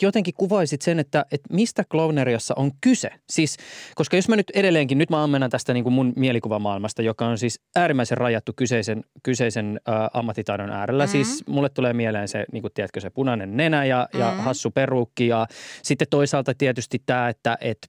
[0.00, 3.10] jotenkin kuvaisit sen, että, että mistä klowneriassa on kyse?
[3.30, 3.56] Siis,
[3.94, 7.38] koska jos mä nyt edelleenkin, nyt mä ammennan tästä niin kuin mun mielikuvamaailmasta, joka on
[7.38, 11.04] siis äärimmäisen rajattu kyseisen, kyseisen ä, ammattitaidon äärellä.
[11.04, 11.12] Mhm.
[11.12, 11.24] Mm-hmm.
[11.24, 14.20] Siis mulle tulee mieleen se, niin kuin tiedätkö, se punainen nenä ja, mm-hmm.
[14.20, 15.46] ja hassu peruukki ja
[15.82, 17.88] sitten toisaalta tietysti tämä, että, että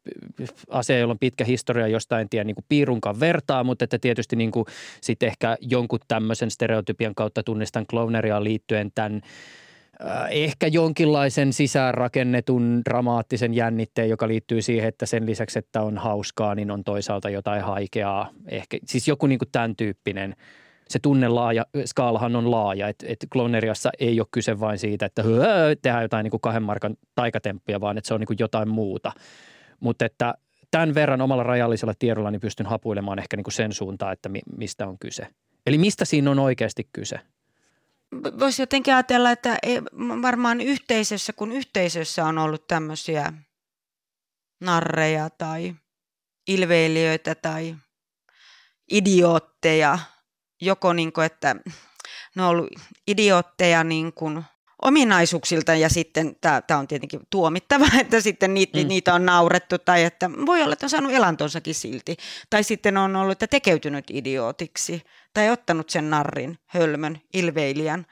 [0.70, 4.36] asia, jolla on pitkä historia, josta en tiedä niin kuin piirunkaan vertaa, mutta että tietysti
[4.36, 4.66] niin kuin
[5.02, 9.30] sitten ehkä jonkun tämmöisen stereotypian kautta tunnistan klowneriaan liittyen tämän äh,
[10.30, 16.72] ehkä jonkinlaisen sisäänrakennetun dramaattisen jännitteen, joka liittyy siihen, että sen lisäksi, että on hauskaa, niin
[16.72, 18.30] on toisaalta jotain haikeaa.
[18.48, 20.36] Ehkä, siis joku niin kuin tämän tyyppinen.
[20.90, 25.24] Se tunne laaja, skaalahan on laaja, että et Kloneriassa ei ole kyse vain siitä, että
[25.24, 28.70] höö, tehdään jotain niin kuin kahden markan taikatemppuja, vaan että se on niin kuin jotain
[28.70, 29.12] muuta.
[29.80, 30.34] Mutta että
[30.72, 34.40] tämän verran omalla rajallisella tiedolla niin pystyn hapuilemaan ehkä niin kuin sen suuntaan, että mi,
[34.58, 35.28] mistä on kyse.
[35.66, 37.20] Eli mistä siinä on oikeasti kyse?
[38.40, 39.58] Voisi jotenkin ajatella, että
[40.22, 43.34] varmaan yhteisössä, kun yhteisössä on ollut tämmöisiä
[44.62, 45.76] narreja tai
[46.48, 47.76] ilveilijöitä tai
[48.92, 50.00] idiootteja,
[50.62, 51.56] joko niin kuin, että
[52.36, 52.70] ne on ollut
[53.08, 54.44] idiootteja niin kuin
[54.84, 58.88] ominaisuuksilta ja sitten tämä on tietenkin tuomittava, että sitten niitä, mm.
[58.88, 62.18] niitä on naurettu tai että voi olla, että on saanut elantonsakin silti.
[62.50, 68.06] Tai sitten on ollut, että tekeytynyt idiootiksi tai ottanut sen narrin, hölmön, ilveilijän,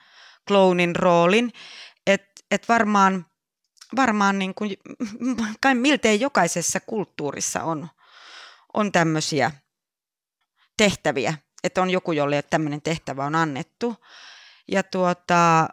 [0.48, 1.54] clownin roolin.
[2.08, 3.26] Että et varmaan,
[3.96, 4.78] varmaan niin kuin,
[5.62, 7.88] kai miltei jokaisessa kulttuurissa on,
[8.74, 9.52] on tämmöisiä
[10.78, 13.96] tehtäviä, että on joku, jolle tämmöinen tehtävä on annettu.
[14.68, 15.68] Ja tuota,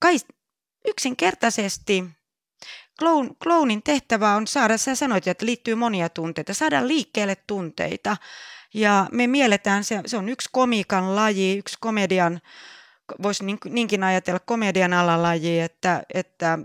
[0.00, 0.16] kai
[0.84, 2.04] yksinkertaisesti
[2.98, 8.16] Clown, clownin tehtävä on saada, sä sanoit, että liittyy monia tunteita, saada liikkeelle tunteita.
[8.74, 12.40] Ja me mielletään, se, se on yksi komikan laji, yksi komedian,
[13.22, 16.58] voisi niin, niinkin ajatella komedian alalaji, että, että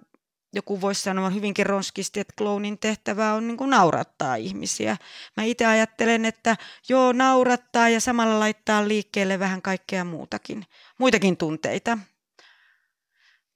[0.53, 4.97] joku voisi sanoa hyvinkin ronskisti, että clownin tehtävä on niin kuin naurattaa ihmisiä.
[5.37, 6.57] Mä itse ajattelen, että
[6.89, 10.65] joo, naurattaa ja samalla laittaa liikkeelle vähän kaikkea muutakin,
[10.97, 11.97] muitakin tunteita.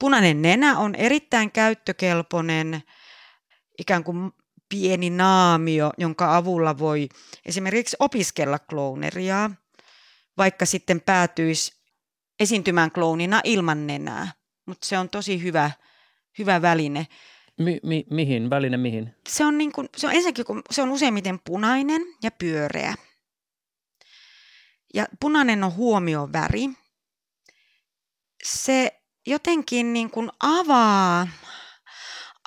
[0.04, 2.84] Punainen nenä on erittäin käyttökelpoinen
[3.80, 4.32] ikään kuin
[4.70, 7.10] pieni naamio, jonka avulla voi
[7.46, 9.52] esimerkiksi opiskella klooneria,
[10.38, 11.72] vaikka sitten päätyisi
[12.40, 14.32] esiintymään kloonina ilman nenää.
[14.66, 15.72] Mutta se on tosi hyvä,
[16.40, 17.08] hyvä väline.
[17.60, 18.50] Mi- mi- mihin?
[18.50, 19.16] Väline mihin?
[19.30, 22.96] Se on, niin kuin, se on ensinnäkin, kun se on useimmiten punainen ja pyöreä.
[24.94, 26.70] Ja punainen on huomioon väri.
[28.44, 31.28] Se jotenkin niin kuin avaa,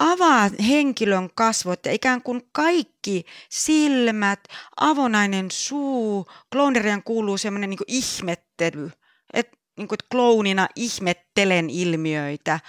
[0.01, 4.41] avaa henkilön kasvot ja ikään kuin kaikki silmät,
[4.81, 8.91] avonainen suu, kloonerian kuuluu semmoinen niin ihmettely,
[9.33, 12.61] että niin kuin, että kloonina ihmettelen ilmiöitä,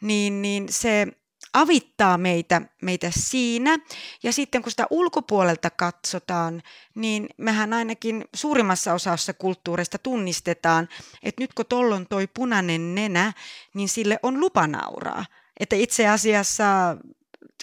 [0.00, 1.06] niin, niin se
[1.52, 3.78] avittaa meitä, meitä siinä.
[4.22, 6.62] Ja sitten kun sitä ulkopuolelta katsotaan,
[6.94, 10.88] niin mehän ainakin suurimmassa osassa kulttuurista tunnistetaan,
[11.22, 13.32] että nyt kun tolla on toi punainen nenä,
[13.74, 15.24] niin sille on lupa nauraa.
[15.60, 16.96] Että itse asiassa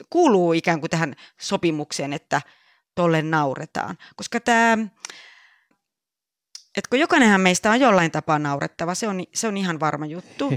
[0.10, 2.42] kuuluu ikään kuin tähän sopimukseen, että
[2.96, 3.98] tolle nauretaan.
[4.16, 4.78] Koska tämä
[6.78, 10.50] että kun jokainenhan meistä on jollain tapaa naurettava, se on, se on ihan varma juttu.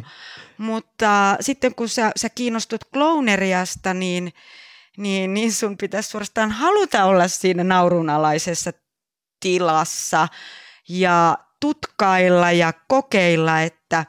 [0.59, 4.33] Mutta sitten kun sä, sä kiinnostut klouneriasta, niin,
[4.97, 8.73] niin, niin sun pitäisi suorastaan haluta olla siinä naurunalaisessa
[9.41, 10.29] tilassa
[10.89, 14.05] ja tutkailla ja kokeilla, että,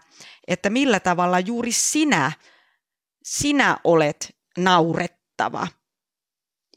[0.48, 2.32] että millä tavalla juuri sinä,
[3.24, 5.67] sinä olet naurettava.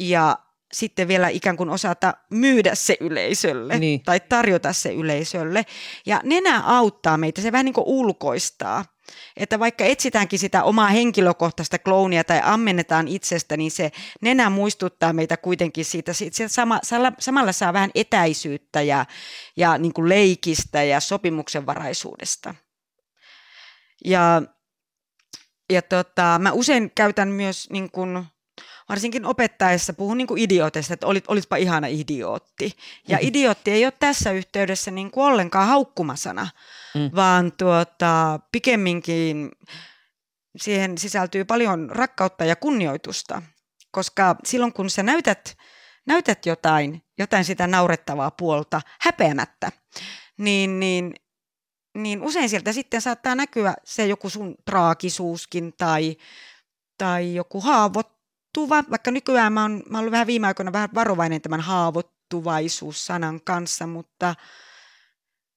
[0.00, 0.38] Ja
[0.72, 4.02] sitten vielä ikään kuin osata myydä se yleisölle niin.
[4.02, 5.66] tai tarjota se yleisölle.
[6.06, 8.84] Ja nenä auttaa meitä, se vähän niin kuin ulkoistaa.
[9.36, 15.36] Että vaikka etsitäänkin sitä omaa henkilökohtaista kloonia tai ammennetaan itsestä, niin se nenä muistuttaa meitä
[15.36, 16.12] kuitenkin siitä.
[16.12, 16.80] Se sama,
[17.18, 19.06] samalla saa vähän etäisyyttä ja,
[19.56, 22.54] ja niin kuin leikistä ja sopimuksenvaraisuudesta.
[24.04, 24.42] Ja,
[25.70, 28.24] ja tota, mä usein käytän myös niin kuin
[28.92, 32.76] varsinkin opettaessa puhun niin kuin idiootista, että olit, olitpa ihana idiootti.
[33.08, 33.28] Ja mm-hmm.
[33.28, 36.48] idiootti ei ole tässä yhteydessä niin kuin ollenkaan haukkumasana,
[36.94, 37.10] mm.
[37.14, 39.50] vaan tuota, pikemminkin
[40.56, 43.42] siihen sisältyy paljon rakkautta ja kunnioitusta,
[43.90, 45.56] koska silloin kun sä näytät,
[46.06, 49.72] näytät jotain, jotain sitä naurettavaa puolta häpeämättä,
[50.38, 51.14] niin, niin,
[51.94, 56.16] niin usein sieltä sitten saattaa näkyä se joku sun traagisuuskin tai,
[56.98, 58.21] tai joku haavot,
[58.56, 63.40] haavoittuva, vaikka nykyään mä oon, mä oon ollut vähän viime aikoina vähän varovainen tämän haavoittuvaisuus-sanan
[63.44, 64.34] kanssa, mutta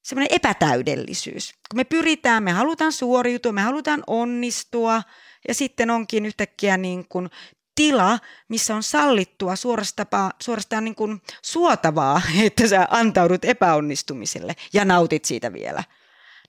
[0.03, 1.53] semmoinen epätäydellisyys.
[1.53, 5.01] Kun me pyritään, me halutaan suoriutua, me halutaan onnistua
[5.47, 7.29] ja sitten onkin yhtäkkiä niin kuin
[7.75, 15.25] tila, missä on sallittua suorastaan, suorastaan niin kuin suotavaa, että sä antaudut epäonnistumiselle ja nautit
[15.25, 15.84] siitä vielä.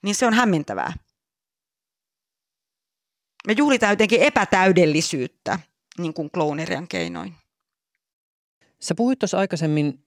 [0.03, 0.93] Niin se on hämmentävää.
[3.47, 5.59] Me juhlitaan jotenkin epätäydellisyyttä
[5.99, 7.33] niin kuin kloonerian keinoin.
[8.79, 10.03] Sä puhuit tuossa aikaisemmin,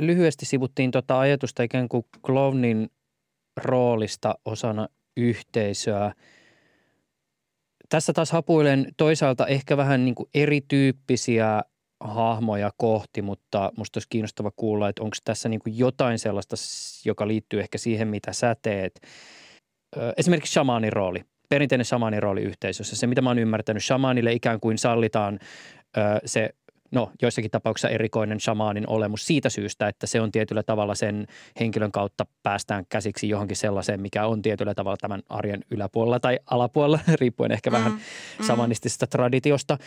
[0.00, 2.90] lyhyesti sivuttiin tuota ajatusta ikään kuin kloonin
[3.56, 6.12] roolista osana yhteisöä.
[7.88, 11.62] Tässä taas hapuilen toisaalta ehkä vähän niin kuin erityyppisiä
[12.00, 16.56] hahmoja kohti, mutta musta olisi kiinnostava kuulla, että onko tässä niin kuin jotain sellaista,
[17.04, 19.00] joka liittyy ehkä siihen, mitä sä teet.
[20.16, 22.96] Esimerkiksi shamaanin rooli perinteinen shamanin rooli yhteisössä.
[22.96, 25.38] Se, mitä mä oon ymmärtänyt, shamanille ikään kuin sallitaan
[25.96, 26.50] ö, se
[26.90, 31.26] no joissakin tapauksissa erikoinen shamaanin olemus siitä syystä, että se on tietyllä tavalla sen
[31.60, 37.00] henkilön kautta päästään käsiksi johonkin sellaiseen, mikä on tietyllä tavalla tämän arjen yläpuolella tai alapuolella,
[37.20, 37.98] riippuen ehkä vähän mm,
[38.38, 38.44] mm.
[38.44, 39.78] samanistisesta traditiosta.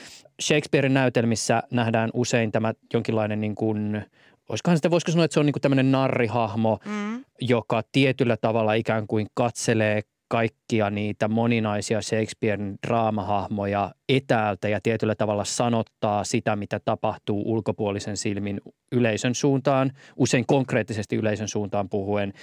[0.41, 4.05] Shakespearein näytelmissä nähdään usein tämä jonkinlainen niin kuin,
[4.49, 7.25] olisikohan sitten, voisiko sanoa, että se on niin tämmöinen narrihahmo, mm.
[7.41, 15.45] joka tietyllä tavalla ikään kuin katselee kaikkia niitä moninaisia Shakespearen draamahahmoja etäältä ja tietyllä tavalla
[15.45, 22.33] sanottaa sitä, mitä tapahtuu ulkopuolisen silmin yleisön suuntaan, usein konkreettisesti yleisön suuntaan puhuen.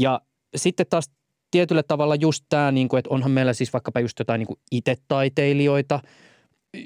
[0.00, 0.20] Ja
[0.56, 1.10] sitten taas
[1.50, 6.00] tietyllä tavalla just tämä, niin kuin, että onhan meillä siis vaikkapa just jotain niin itetaiteilijoita–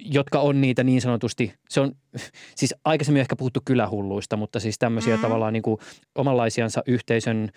[0.05, 1.93] jotka on niitä niin sanotusti, se on
[2.59, 5.23] siis aikaisemmin ehkä puhuttu kylähulluista, mutta siis tämmöisiä mm.
[5.23, 5.79] tavallaan niin kuin
[6.15, 7.51] omanlaisiansa yhteisön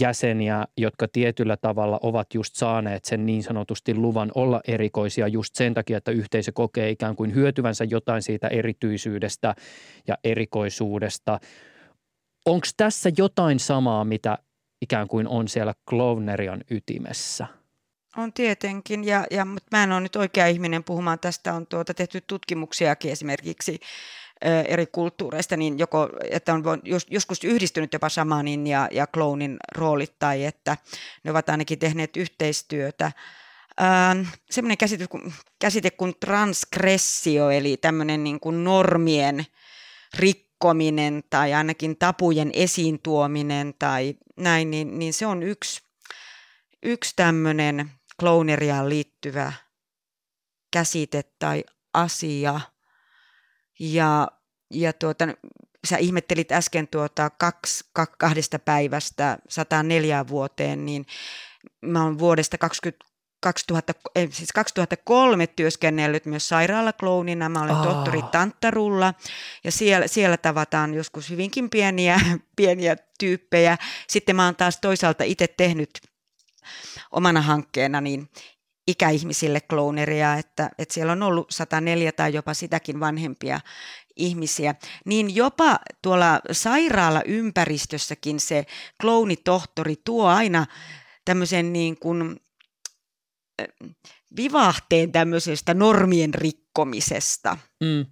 [0.00, 5.74] jäseniä, jotka tietyllä tavalla ovat just saaneet sen niin sanotusti luvan olla erikoisia just sen
[5.74, 9.54] takia, että yhteisö kokee ikään kuin hyötyvänsä jotain siitä erityisyydestä
[10.06, 11.40] ja erikoisuudesta.
[12.46, 14.38] Onko tässä jotain samaa, mitä
[14.82, 17.46] ikään kuin on siellä Klovnerian ytimessä?
[18.16, 21.54] On tietenkin, ja, ja, mutta mä en ole nyt oikea ihminen puhumaan tästä.
[21.54, 23.80] On tuota, tehty tutkimuksiakin esimerkiksi
[24.44, 29.56] ö, eri kulttuureista, niin joko, että on jos, joskus yhdistynyt jopa shamanin ja, ja clownin
[29.74, 30.76] roolit, tai että
[31.24, 33.12] ne ovat ainakin tehneet yhteistyötä.
[33.80, 35.06] Ähm, semmoinen käsite,
[35.58, 39.46] käsite kuin transgressio, eli tämmöinen niin kuin normien
[40.18, 45.82] rikkominen tai ainakin tapujen esiin tuominen tai näin, niin, niin se on yksi,
[46.82, 49.52] yksi tämmöinen klooneriaan liittyvä
[50.72, 52.60] käsite tai asia.
[53.78, 54.28] Ja,
[54.70, 55.28] ja tuota,
[55.86, 57.84] sä ihmettelit äsken tuota kaksi,
[58.18, 61.06] kahdesta päivästä 104 vuoteen, niin
[61.82, 63.06] mä oon vuodesta 20,
[63.40, 63.92] 2000,
[64.30, 67.48] siis 2003 työskennellyt myös sairaalaklounina.
[67.48, 67.82] Mä olen oh.
[67.82, 69.14] tohtori Tanttarulla
[69.64, 72.20] ja siellä, siellä tavataan joskus hyvinkin pieniä,
[72.56, 73.78] pieniä tyyppejä.
[74.08, 75.90] Sitten mä oon taas toisaalta itse tehnyt
[77.12, 78.28] omana hankkeena niin
[78.86, 83.60] ikäihmisille klooneria, että, että siellä on ollut 104 tai jopa sitäkin vanhempia
[84.16, 84.74] ihmisiä,
[85.04, 88.66] niin jopa tuolla sairaalaympäristössäkin se
[89.00, 90.66] kloonitohtori tuo aina
[91.24, 92.40] tämmöisen niin kuin
[94.36, 97.58] vivahteen tämmöisestä normien rikkomisesta.
[97.80, 98.06] Mm.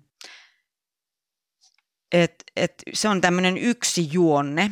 [2.12, 4.70] Et, et se on tämmöinen yksi juonne.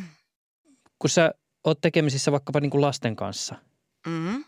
[0.99, 3.55] Kun sä oot tekemisissä vaikkapa niin kuin lasten kanssa–
[4.07, 4.45] Mm.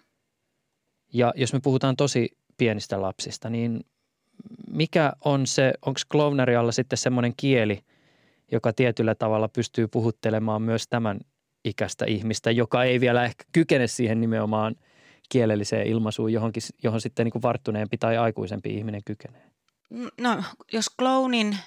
[1.13, 3.85] Ja jos me puhutaan tosi pienistä lapsista, niin
[4.69, 7.83] mikä on se, onko Klovnerialla sitten semmoinen kieli,
[8.51, 11.19] joka tietyllä tavalla pystyy puhuttelemaan myös tämän
[11.65, 14.75] ikäistä ihmistä, joka ei vielä ehkä kykene siihen nimenomaan
[15.29, 19.51] kielelliseen ilmaisuun, johonkin, johon sitten niin kuin varttuneempi tai aikuisempi ihminen kykenee?
[20.21, 21.57] No, jos kloonin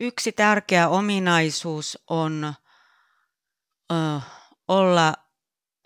[0.00, 2.54] yksi tärkeä ominaisuus on
[3.92, 4.20] ö,
[4.68, 5.14] olla,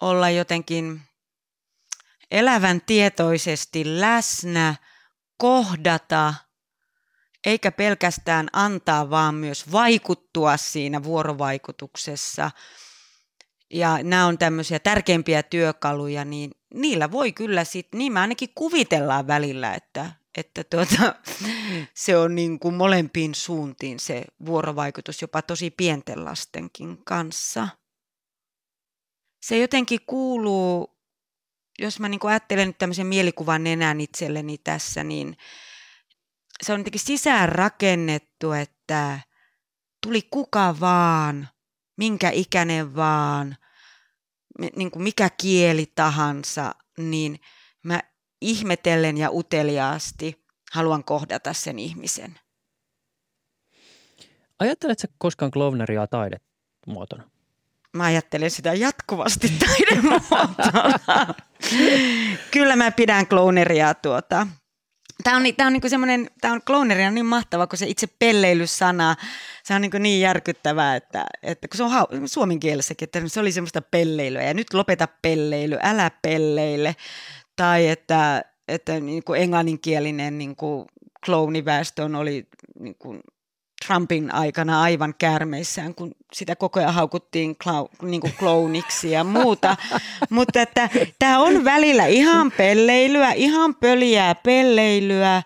[0.00, 1.00] olla jotenkin
[2.30, 4.74] elävän tietoisesti läsnä,
[5.36, 6.34] kohdata,
[7.46, 12.50] eikä pelkästään antaa, vaan myös vaikuttua siinä vuorovaikutuksessa.
[13.70, 19.26] Ja nämä on tämmöisiä tärkeimpiä työkaluja, niin niillä voi kyllä sitten, niin me ainakin kuvitellaan
[19.26, 21.14] välillä, että, että tuota,
[21.94, 27.68] se on niin kuin molempiin suuntiin se vuorovaikutus, jopa tosi pienten lastenkin kanssa.
[29.42, 30.97] Se jotenkin kuuluu
[31.78, 35.36] jos mä niin ajattelen nyt tämmöisen mielikuvan nenän itselleni tässä, niin
[36.62, 39.20] se on jotenkin sisään rakennettu, että
[40.02, 41.48] tuli kuka vaan,
[41.96, 43.56] minkä ikäinen vaan,
[44.76, 47.40] niin kuin mikä kieli tahansa, niin
[47.84, 48.02] mä
[48.40, 52.38] ihmetellen ja uteliaasti haluan kohdata sen ihmisen.
[54.58, 57.30] Ajatteletko koskaan Klovneria taidemuotona?
[57.98, 61.34] Mä ajattelen sitä jatkuvasti taidemuotona.
[62.50, 64.46] Kyllä mä pidän cloneria tuota.
[65.24, 69.16] Tämä on, tämä on niin semmoinen, tämä on cloneria niin mahtava, kun se itse pelleilysana,
[69.64, 73.40] se on niin, niin järkyttävää, että, että kun se on hau, suomen kielessäkin, että se
[73.40, 76.96] oli semmoista pelleilyä ja nyt lopeta pelleily, älä pelleile.
[77.56, 80.56] Tai että, että niin englanninkielinen niin
[81.26, 82.46] klooniväestö oli
[82.80, 83.20] niin kuin
[83.88, 89.76] Trumpin aikana aivan käärmeissään, kun sitä koko ajan haukuttiin klau, niin kuin klouniksi ja muuta.
[90.30, 95.42] Mutta että tämä on välillä ihan pelleilyä, ihan pöliää pelleilyä,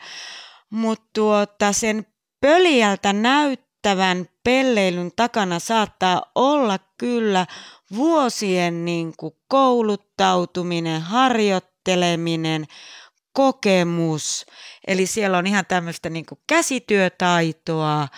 [0.70, 2.06] mutta tuota, sen
[2.40, 7.46] pöliältä näyttävän pelleilyn takana saattaa olla kyllä
[7.96, 12.66] vuosien niin kuin kouluttautuminen, harjoitteleminen,
[13.32, 14.46] kokemus.
[14.86, 18.08] Eli siellä on ihan tämmöistä niin käsityötaitoa.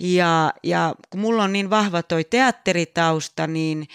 [0.00, 3.88] Ja, ja kun mulla on niin vahva toi teatteritausta, niin,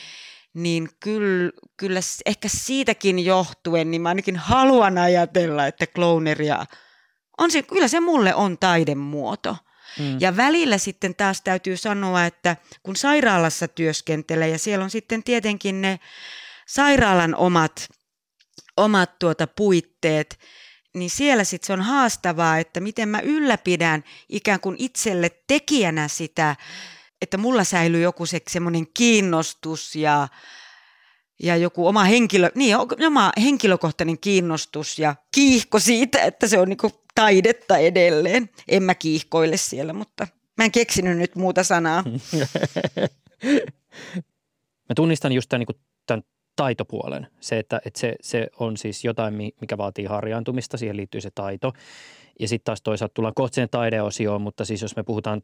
[0.53, 6.65] niin kyllä, kyllä ehkä siitäkin johtuen, niin mä ainakin haluan ajatella, että clowneria
[7.37, 9.57] on se, kyllä se mulle on taidemuoto.
[9.99, 10.17] Mm.
[10.19, 15.81] Ja välillä sitten taas täytyy sanoa, että kun sairaalassa työskentelee ja siellä on sitten tietenkin
[15.81, 15.99] ne
[16.67, 17.89] sairaalan omat,
[18.77, 20.39] omat tuota puitteet,
[20.93, 26.55] niin siellä sitten se on haastavaa, että miten mä ylläpidän ikään kuin itselle tekijänä sitä,
[27.21, 30.27] että mulla säilyy joku se semmoinen kiinnostus ja,
[31.43, 32.75] ja joku oma, henkilö, niin,
[33.07, 38.49] oma henkilökohtainen kiinnostus ja kiihko siitä, että se on niinku taidetta edelleen.
[38.67, 42.03] En mä kiihkoile siellä, mutta mä en keksinyt nyt muuta sanaa.
[44.89, 45.81] mä tunnistan just tämän, niin
[46.55, 47.27] taitopuolen.
[47.39, 51.73] Se, että, että se, se on siis jotain, mikä vaatii harjaantumista, siihen liittyy se taito.
[52.39, 55.41] Ja sitten taas toisaalta tullaan kohta sen taideosioon, mutta siis jos me puhutaan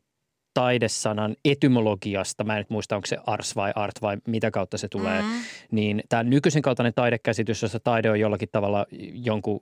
[0.53, 4.87] taidesanan etymologiasta, mä en nyt muista, onko se ars vai art vai mitä kautta se
[4.87, 5.39] tulee, mm-hmm.
[5.71, 9.59] niin tämä nykyisen kaltainen taidekäsitys, jossa taide on jollakin tavalla jonkun,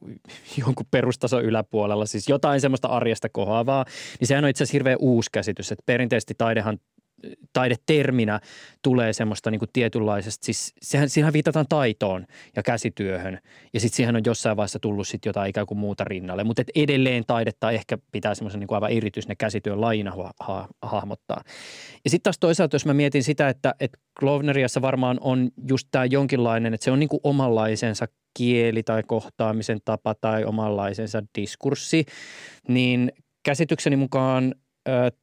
[0.57, 3.85] jonkun perustason yläpuolella, siis jotain semmoista arjesta kohaavaa,
[4.19, 6.79] niin sehän on itse asiassa hirveän uusi käsitys, että perinteisesti taidehan
[7.53, 8.39] taideterminä
[8.81, 13.39] tulee semmoista niin kuin tietynlaisesta, siis sehän, siihen viitataan taitoon ja käsityöhön
[13.73, 16.71] ja sitten siihen on jossain vaiheessa tullut sitten jotain ikään kuin muuta rinnalle, mutta et
[16.75, 21.41] edelleen taidetta ehkä pitää semmoisen niin kuin aivan erityisen käsityön lajina ha- ha- hahmottaa.
[22.03, 26.05] Ja sitten taas toisaalta, jos mä mietin sitä, että, että Klovneriassa varmaan on just tämä
[26.05, 28.05] jonkinlainen, että se on niin kuin omanlaisensa
[28.37, 32.05] kieli tai kohtaamisen tapa tai omanlaisensa diskurssi,
[32.67, 33.11] niin
[33.43, 34.55] käsitykseni mukaan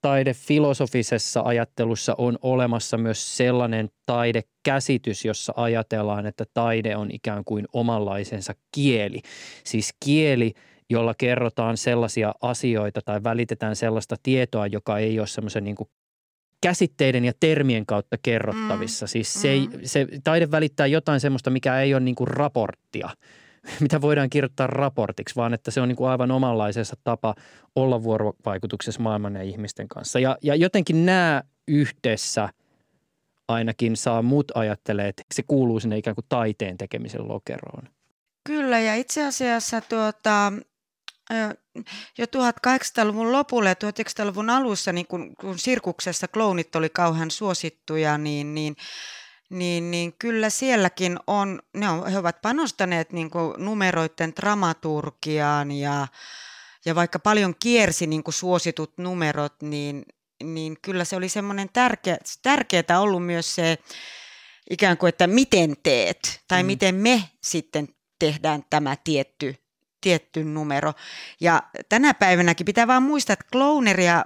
[0.01, 8.55] taidefilosofisessa ajattelussa on olemassa myös sellainen taidekäsitys, jossa ajatellaan, että taide on ikään kuin omanlaisensa
[8.75, 9.21] kieli.
[9.65, 10.53] Siis kieli,
[10.91, 15.77] jolla kerrotaan sellaisia asioita tai välitetään sellaista tietoa, joka ei ole semmoisen niin
[16.61, 19.07] käsitteiden ja termien kautta kerrottavissa.
[19.07, 19.09] Mm.
[19.09, 19.81] Siis se, mm.
[19.85, 23.11] se taide välittää jotain semmoista, mikä ei ole niin raporttia–
[23.81, 27.35] mitä voidaan kirjoittaa raportiksi, vaan että se on niin kuin aivan omanlaisensa tapa
[27.77, 30.19] olla vuorovaikutuksessa maailman ja ihmisten kanssa.
[30.19, 32.49] Ja, ja jotenkin nämä yhdessä
[33.49, 37.89] ainakin saa mut ajattelee, että se kuuluu sinne ikään kuin taiteen tekemisen lokeroon.
[38.45, 40.53] Kyllä, ja itse asiassa tuota,
[42.19, 48.55] jo 1800-luvun lopulla ja 1900-luvun alussa, niin kun, kun sirkuksessa klounit oli kauhean suosittuja, niin,
[48.55, 48.77] niin
[49.53, 56.09] niin, niin kyllä sielläkin on, ne on, he ovat panostaneet niin kuin numeroiden dramaturgiaan ja,
[56.85, 60.05] ja vaikka paljon kiersi niin kuin suositut numerot, niin,
[60.45, 63.79] niin kyllä se oli semmoinen tärkeä, tärkeää ollut myös se
[64.71, 66.67] ikään kuin, että miten teet tai mm.
[66.67, 67.89] miten me sitten
[68.19, 69.55] tehdään tämä tietty,
[70.01, 70.93] tietty numero.
[71.41, 74.25] Ja tänä päivänäkin pitää vaan muistaa, että clowneria,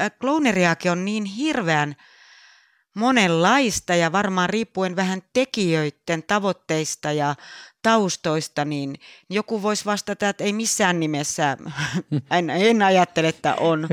[0.00, 1.96] äh, clowneriakin on niin hirveän–
[2.96, 7.34] monenlaista ja varmaan riippuen vähän tekijöiden tavoitteista ja
[7.82, 8.94] taustoista, niin
[9.30, 11.56] joku voisi vastata, että ei missään nimessä,
[12.38, 13.88] en, en ajattele, että on,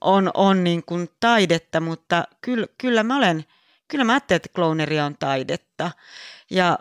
[0.00, 3.44] on, on niin kuin taidetta, mutta kyllä, kyllä mä olen,
[3.88, 5.90] kyllä mä ajattelen, että clowneria on taidetta.
[6.50, 6.78] Ja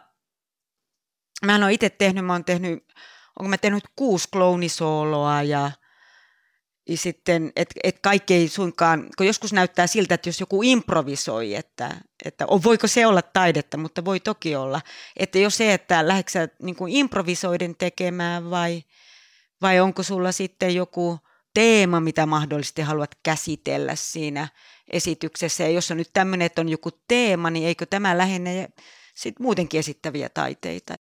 [1.46, 2.94] mä en ole itse tehnyt, mä oon tehnyt,
[3.40, 5.72] onko mä tehnyt kuusi klounisooloa ja–
[6.96, 11.96] sitten, että et kaikki ei suinkaan, kun joskus näyttää siltä, että jos joku improvisoi, että,
[12.26, 14.82] että voiko se olla taidetta, mutta voi toki olla.
[15.16, 18.84] Että jos se, että lähdetkö niin kuin improvisoiden tekemään vai,
[19.62, 21.20] vai onko sulla sitten joku
[21.54, 24.48] teema, mitä mahdollisesti haluat käsitellä siinä
[24.92, 25.64] esityksessä.
[25.64, 28.70] Ja jos on nyt tämmöinen, että on joku teema, niin eikö tämä lähenne
[29.16, 30.94] sitten muutenkin esittäviä taiteita?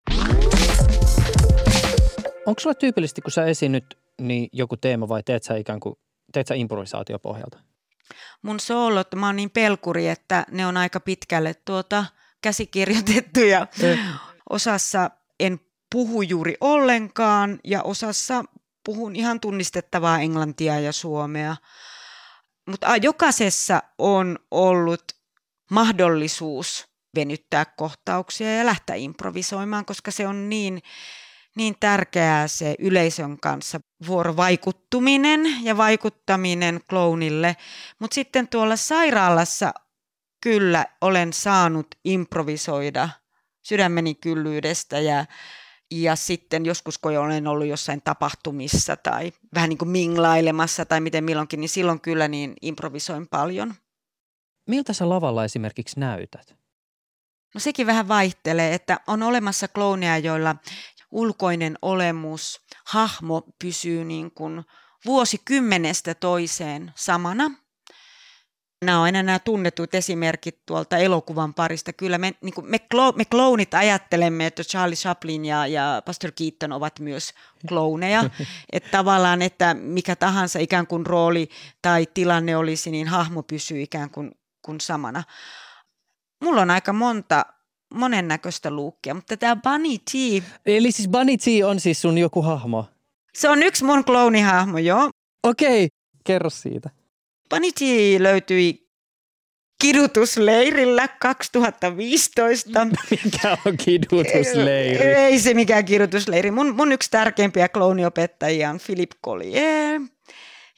[2.47, 5.95] Onko sulla tyypillisesti, kun sä esiinnyt niin joku teema vai teet sä ikään kuin,
[6.33, 7.59] teet sä improvisaatiopohjalta?
[8.43, 12.05] Mun soolot, mä oon niin pelkuri, että ne on aika pitkälle tuota
[12.43, 13.67] käsikirjoitettuja.
[14.51, 15.11] Osassa
[15.41, 15.61] en
[15.93, 18.45] puhu juuri ollenkaan ja osassa
[18.85, 21.57] puhun ihan tunnistettavaa englantia ja suomea.
[22.67, 25.05] Mutta jokaisessa on ollut
[25.71, 30.83] mahdollisuus venyttää kohtauksia ja lähteä improvisoimaan, koska se on niin
[31.57, 37.57] niin tärkeää se yleisön kanssa vuorovaikuttuminen ja vaikuttaminen klounille.
[37.99, 39.75] Mutta sitten tuolla sairaalassa
[40.43, 43.09] kyllä olen saanut improvisoida
[43.63, 45.27] sydämeni kyllyydestä ja,
[45.91, 51.25] ja sitten joskus kun olen ollut jossain tapahtumissa tai vähän niin kuin minglailemassa tai miten
[51.25, 53.75] milloinkin, niin silloin kyllä niin improvisoin paljon.
[54.69, 56.57] Miltä sä lavalla esimerkiksi näytät?
[57.55, 60.57] No sekin vähän vaihtelee, että on olemassa klooneja, joilla
[61.17, 64.65] ulkoinen olemus, hahmo pysyy niin kuin
[65.07, 67.51] vuosikymmenestä toiseen samana.
[68.85, 71.93] Nämä on aina nämä tunnetut esimerkit tuolta elokuvan parista.
[71.93, 72.79] Kyllä me, niin kuin me,
[73.17, 77.35] me kloonit ajattelemme, että Charlie Chaplin ja, ja Pastor Keaton ovat myös
[77.69, 78.25] klooneja.
[78.73, 81.49] että tavallaan, että mikä tahansa ikään kuin rooli
[81.83, 84.31] tai tilanne olisi, niin hahmo pysyy ikään kuin,
[84.63, 85.23] kuin samana.
[86.45, 87.47] Mulla on aika monta
[87.95, 90.13] monennäköistä luukkia, mutta tämä Bunny T...
[90.67, 92.85] Eli siis Bunny T on siis sun joku hahmo?
[93.35, 95.11] Se on yksi mun kloonihahmo, joo.
[95.43, 95.89] Okei, okay.
[96.25, 96.91] kerro siitä.
[97.51, 97.81] Bunny T
[98.19, 98.87] löytyi
[99.83, 102.85] kidutusleirillä 2015.
[103.11, 105.05] Mikä on kidutusleiri?
[105.05, 106.51] Ei, ei se mikään kidutusleiri.
[106.51, 110.01] Mun, mun yksi tärkeimpiä klooniopettajia on Philip Collier.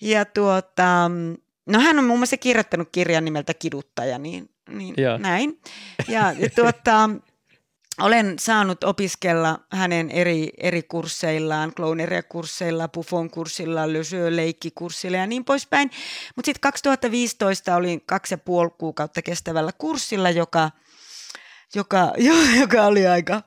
[0.01, 1.11] Ja tuota,
[1.67, 5.19] no hän on muun muassa kirjoittanut kirjan nimeltä Kiduttaja, niin niin Joo.
[5.19, 5.61] näin.
[6.09, 7.11] Ja tuota,
[8.01, 13.83] olen saanut opiskella hänen eri, eri kursseillaan, Clowneria-kursseilla, Buffon-kurssilla,
[14.31, 15.91] Leikki-kurssilla ja niin poispäin.
[16.37, 20.71] Mutta sitten 2015 olin kaksi ja puoli kuukautta kestävällä kurssilla, joka,
[21.75, 23.43] joka, jo, joka oli aika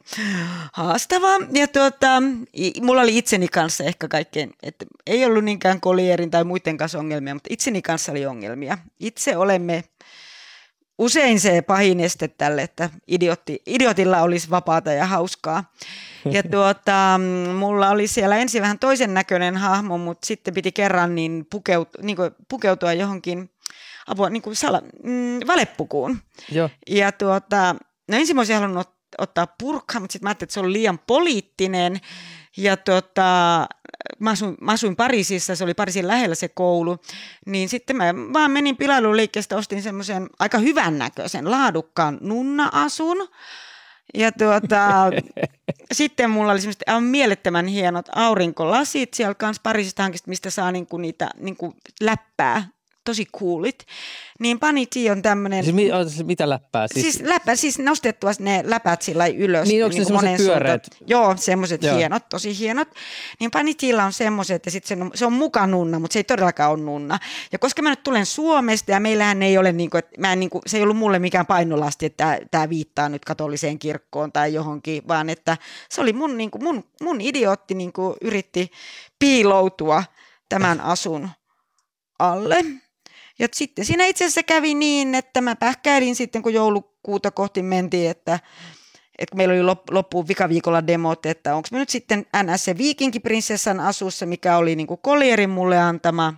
[0.74, 1.32] haastava.
[1.54, 2.24] Ja tuota,
[2.82, 7.34] mulla oli itseni kanssa ehkä kaikkein, että ei ollut niinkään kolierin tai muiden kanssa ongelmia,
[7.34, 8.78] mutta itseni kanssa oli ongelmia.
[9.00, 9.84] Itse olemme
[10.98, 15.72] usein se pahin este tälle, että idiotti, idiotilla olisi vapaata ja hauskaa.
[16.26, 17.20] Ja tuota,
[17.58, 22.18] mulla oli siellä ensin vähän toisen näköinen hahmo, mutta sitten piti kerran niin pukeutua, niin
[22.48, 23.50] pukeutua johonkin
[24.08, 26.18] apua, niin kuin sala, mm, valepukuun.
[26.52, 26.70] Joo.
[26.90, 27.76] Ja tuota,
[28.08, 31.00] no ensin mä olisin halunnut ottaa purkkaa, mutta sitten mä ajattelin, että se on liian
[31.08, 32.00] poliittinen.
[32.58, 33.68] Ja tota,
[34.20, 36.98] mä, asuin, mä asuin Pariisissa, se oli Pariisin lähellä se koulu,
[37.46, 43.28] niin sitten mä vaan menin pilailuliikkeestä, ostin semmoisen aika hyvän näköisen, laadukkaan nunna-asun.
[44.14, 45.12] Ja tuota,
[45.92, 50.98] sitten mulla oli semmoiset aivan mielettömän hienot aurinkolasit siellä kanssa Pariisista hankista, mistä saa niinku
[50.98, 52.68] niitä niinku läppää
[53.04, 53.86] tosi coolit,
[54.40, 55.64] niin Paniti on tämmöinen...
[55.64, 56.88] Siis, mi, siis mitä läppää?
[56.88, 59.68] Siis, siis, läppä, siis nostettua ne läpät sillä ylös.
[59.68, 60.88] Niin, onko niin ne semmoiset pyöreät?
[61.08, 62.88] Joo, semmoiset hienot, tosi hienot.
[63.40, 66.72] Niin Panitilla on semmoiset, ja sitten se, se on muka nunna, mutta se ei todellakaan
[66.72, 67.20] ole nunna.
[67.52, 70.40] Ja koska mä nyt tulen Suomesta, ja meillähän ei ole, niin kuin, että mä en,
[70.40, 74.54] niin kuin, se ei ollut mulle mikään painolasti, että tämä viittaa nyt katoliseen kirkkoon tai
[74.54, 75.58] johonkin, vaan että
[75.90, 78.72] se oli mun, niin kuin, mun, mun idiootti niin kuin, yritti
[79.20, 80.04] piiloutua
[80.50, 81.30] tämän asun
[82.20, 82.66] alle.
[83.42, 88.10] Ja sitten siinä itse asiassa kävi niin, että mä pähkäilin sitten, kun joulukuuta kohti mentiin,
[88.10, 88.40] että,
[89.20, 94.26] että meillä oli loppuun vikaviikolla demot, että onko me nyt sitten NS se viikinkiprinsessan asussa,
[94.26, 96.34] mikä oli niin kuin Collierin mulle antama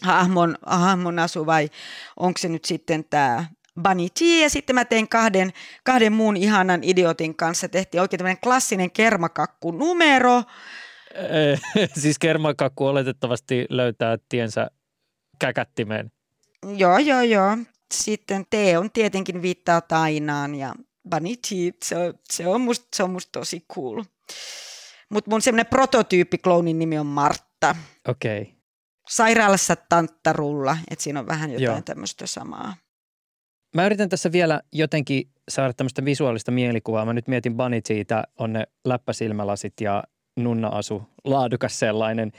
[0.00, 1.68] hahmon, hahmon asu, vai
[2.16, 3.44] onko se nyt sitten tämä
[3.82, 5.52] Bunny T, ja sitten mä tein kahden,
[5.84, 10.42] kahden muun ihanan idiotin kanssa, tehtiin oikein tämmöinen klassinen kermakakku numero.
[12.02, 14.70] siis kermakakku oletettavasti löytää tiensä
[15.38, 16.13] käkättimeen.
[16.76, 17.58] Joo, joo, joo.
[17.94, 20.74] Sitten T on tietenkin viittaa Tainaan ja
[21.10, 24.02] Bunny Teeth, se on, se on, musta, se on musta tosi cool.
[25.10, 27.76] Mutta mun semmoinen prototyyppi kloonin nimi on Martta.
[28.08, 28.42] Okei.
[28.42, 28.54] Okay.
[29.08, 32.74] Sairaalassa tanttarulla, että siinä on vähän jotain tämmöistä samaa.
[33.74, 37.04] Mä yritän tässä vielä jotenkin saada tämmöistä visuaalista mielikuvaa.
[37.04, 40.04] Mä nyt mietin Bunny siitä, on ne läppäsilmälasit ja
[40.36, 42.32] nunna-asu, laadukas sellainen.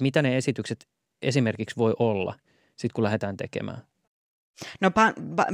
[0.00, 0.88] Mitä ne esitykset
[1.22, 2.34] esimerkiksi voi olla,
[2.76, 3.82] sit kun lähdetään tekemään?
[4.80, 4.90] No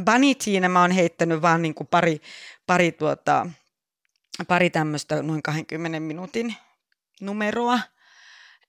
[0.04, 2.20] Banitiin mä oon heittänyt vaan niin kuin pari,
[2.66, 3.46] pari, tuota,
[4.48, 6.54] pari tämmöistä noin 20 minuutin
[7.20, 7.80] numeroa.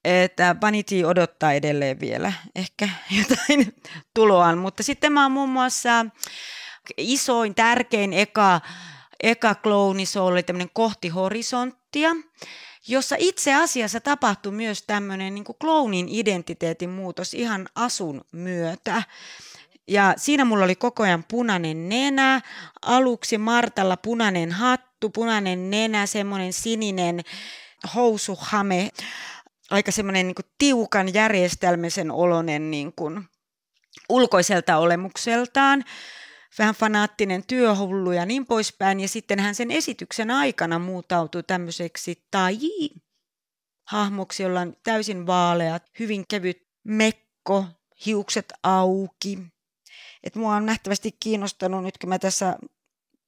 [0.05, 2.89] Että Vanity odottaa edelleen vielä ehkä
[3.19, 3.75] jotain
[4.13, 6.05] tuloaan, mutta sitten mä oon muun muassa
[6.97, 8.61] isoin, tärkein eka,
[9.23, 12.09] eka klooni, se oli tämmöinen kohti horisonttia
[12.89, 19.03] jossa itse asiassa tapahtui myös tämmöinen niin kloonin identiteetin muutos ihan asun myötä.
[19.87, 22.41] Ja siinä mulla oli koko ajan punainen nenä,
[22.81, 27.21] aluksi Martalla punainen hattu, punainen nenä, semmoinen sininen
[27.95, 28.89] housuhame,
[29.71, 32.93] aika semmoinen niin tiukan järjestelmäisen olonen niin
[34.09, 35.83] ulkoiselta olemukseltaan
[36.57, 38.99] vähän fanaattinen työhullu ja niin poispäin.
[38.99, 42.57] Ja sitten hän sen esityksen aikana muutautui tämmöiseksi tai
[43.87, 47.65] hahmoksi, jolla on täysin vaaleat, hyvin kevyt mekko,
[48.05, 49.39] hiukset auki.
[50.23, 52.57] Et mua on nähtävästi kiinnostanut nyt, kun mä tässä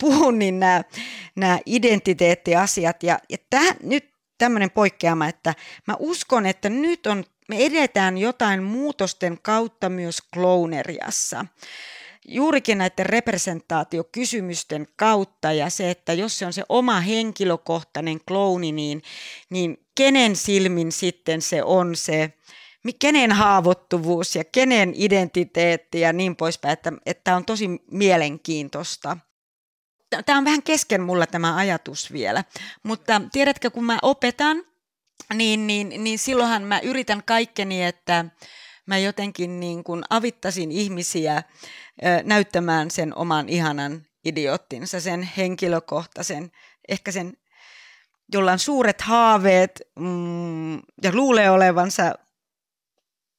[0.02, 0.84] puhun, niin nämä,
[1.36, 3.04] nämä identiteettiasiat.
[3.04, 5.56] Ja, ja täh, nyt tämmöinen poikkeama, että
[5.88, 11.46] mä uskon, että nyt on, me edetään jotain muutosten kautta myös klooneriassa
[12.28, 19.02] juurikin näiden representaatiokysymysten kautta ja se, että jos se on se oma henkilökohtainen klouni, niin,
[19.50, 22.34] niin kenen silmin sitten se on se,
[23.00, 29.18] kenen haavoittuvuus ja kenen identiteetti ja niin poispäin, että, että on tosi mielenkiintoista.
[30.26, 32.44] Tämä on vähän kesken mulla tämä ajatus vielä,
[32.84, 34.64] mutta tiedätkö, kun mä opetan,
[35.34, 38.26] niin, niin, niin silloinhan mä yritän kaikkeni, että
[38.86, 41.44] mä jotenkin niin kuin avittasin ihmisiä
[42.24, 46.52] näyttämään sen oman ihanan idioottinsa, sen henkilökohtaisen,
[46.90, 47.34] ehkä sen,
[48.34, 52.14] jolla on suuret haaveet mm, ja luulee olevansa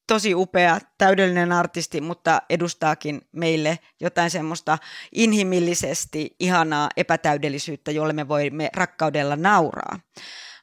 [0.07, 4.79] tosi upea, täydellinen artisti, mutta edustaakin meille jotain semmoista
[5.13, 10.01] inhimillisesti ihanaa epätäydellisyyttä, jolle me voimme rakkaudella nauraa.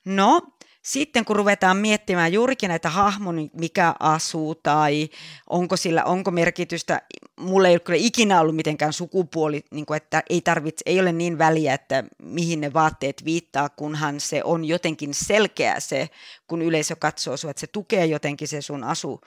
[0.06, 0.42] No,
[0.84, 5.10] sitten kun ruvetaan miettimään juurikin näitä hahmoja, niin mikä asuu tai
[5.50, 7.02] onko sillä onko merkitystä,
[7.40, 11.12] mulla ei ole kyllä ikinä ollut mitenkään sukupuoli, niin kuin että ei, tarvitse, ei ole
[11.12, 16.10] niin väliä, että mihin ne vaatteet viittaa, kunhan se on jotenkin selkeä se,
[16.48, 19.22] kun yleisö katsoo sinua, että se tukee jotenkin se sun asu,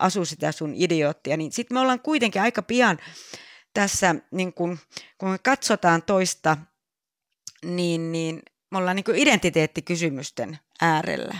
[0.00, 2.98] asu sitä sun idioottia, niin sitten me ollaan kuitenkin aika pian
[3.74, 4.78] tässä, niin kun,
[5.18, 6.56] kun me katsotaan toista,
[7.64, 11.34] niin, niin me ollaan niin identiteettikysymysten äärellä.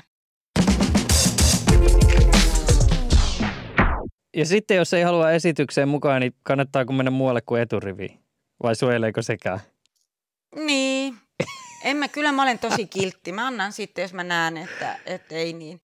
[4.36, 8.18] Ja sitten jos ei halua esitykseen mukaan, niin kannattaako mennä muualle kuin eturiviin?
[8.62, 9.60] Vai suojeleeko sekään?
[10.56, 11.14] Niin.
[11.84, 13.32] En mä, kyllä mä olen tosi kiltti.
[13.32, 15.80] Mä annan sitten, jos mä näen, että, että ei niin.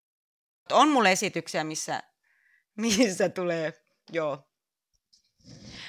[0.73, 2.03] On mulle esityksiä, missä,
[2.77, 3.73] missä tulee,
[4.13, 4.45] joo.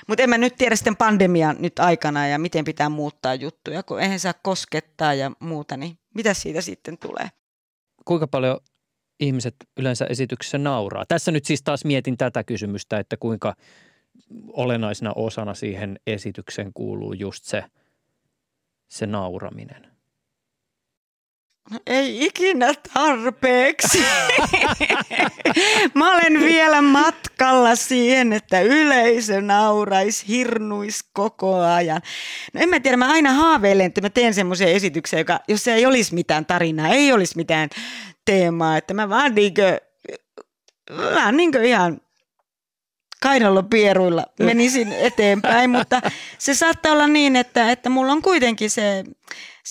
[0.07, 4.01] Mutta en mä nyt tiedä sitten pandemian nyt aikana ja miten pitää muuttaa juttuja, kun
[4.01, 7.29] eihän saa koskettaa ja muuta, niin mitä siitä sitten tulee?
[8.09, 8.59] Kuinka paljon
[9.19, 11.05] ihmiset yleensä esityksessä nauraa?
[11.07, 13.55] Tässä nyt siis taas mietin tätä kysymystä, että kuinka
[14.53, 17.63] olennaisena osana siihen esityksen kuuluu just se,
[18.87, 19.88] se nauraminen.
[21.87, 24.03] Ei ikinä tarpeeksi.
[25.93, 32.01] Mä olen vielä matkalla siihen, että yleisö nauraisi, hirnuisi koko ajan.
[32.53, 35.85] No en mä tiedä, mä aina haaveilen, että mä teen semmoisen esityksen, joka, jos ei
[35.85, 37.69] olisi mitään tarinaa, ei olisi mitään
[38.25, 39.79] teemaa, että mä vaan niinkö,
[40.97, 42.01] vähän niinkö ihan
[43.21, 46.01] kainalopieruilla menisin eteenpäin, mutta
[46.37, 49.03] se saattaa olla niin, että, että mulla on kuitenkin se,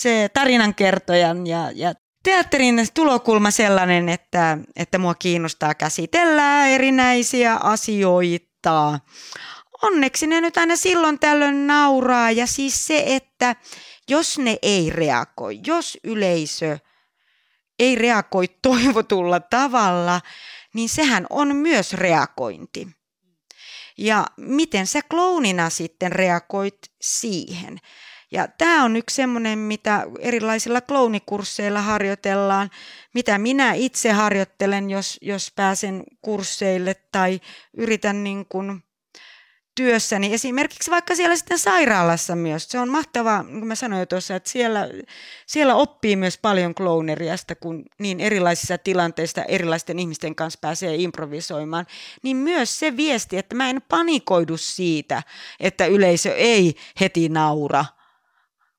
[0.01, 9.01] se tarinankertojan ja, ja teatterin tulokulma sellainen, että, että mua kiinnostaa käsitellä erinäisiä asioita.
[9.83, 13.57] Onneksi ne nyt aina silloin tällöin nauraa ja siis se, että
[14.09, 16.79] jos ne ei reagoi, jos yleisö
[17.79, 20.21] ei reagoi toivotulla tavalla,
[20.75, 22.89] niin sehän on myös reagointi.
[23.99, 27.79] Ja miten sä klounina sitten reagoit siihen?
[28.31, 32.71] Ja tämä on yksi semmoinen, mitä erilaisilla klounikursseilla harjoitellaan,
[33.15, 37.41] mitä minä itse harjoittelen, jos, jos pääsen kursseille tai
[37.77, 38.83] yritän niin kuin
[39.79, 42.69] työssäni, esimerkiksi vaikka siellä sitten sairaalassa myös.
[42.69, 44.89] Se on mahtavaa, niin kuin mä sanoin jo tuossa, että siellä,
[45.47, 51.87] siellä oppii myös paljon klouneriasta, kun niin erilaisissa tilanteissa erilaisten ihmisten kanssa pääsee improvisoimaan.
[52.23, 55.23] Niin myös se viesti, että mä en panikoidu siitä,
[55.61, 57.85] että yleisö ei heti naura,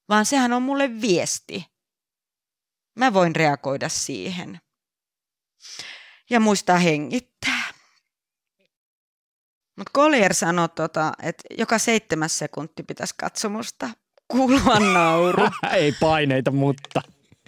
[0.10, 1.66] vaan sehän on mulle viesti.
[2.96, 4.60] Mä voin reagoida siihen.
[6.30, 7.64] Ja muistaa hengittää.
[9.78, 13.90] Mutta Collier sanoi, tota, että joka seitsemäs sekunti pitäisi katsomusta
[14.28, 15.48] kuulua nauru.
[15.74, 17.02] Ei paineita, mutta.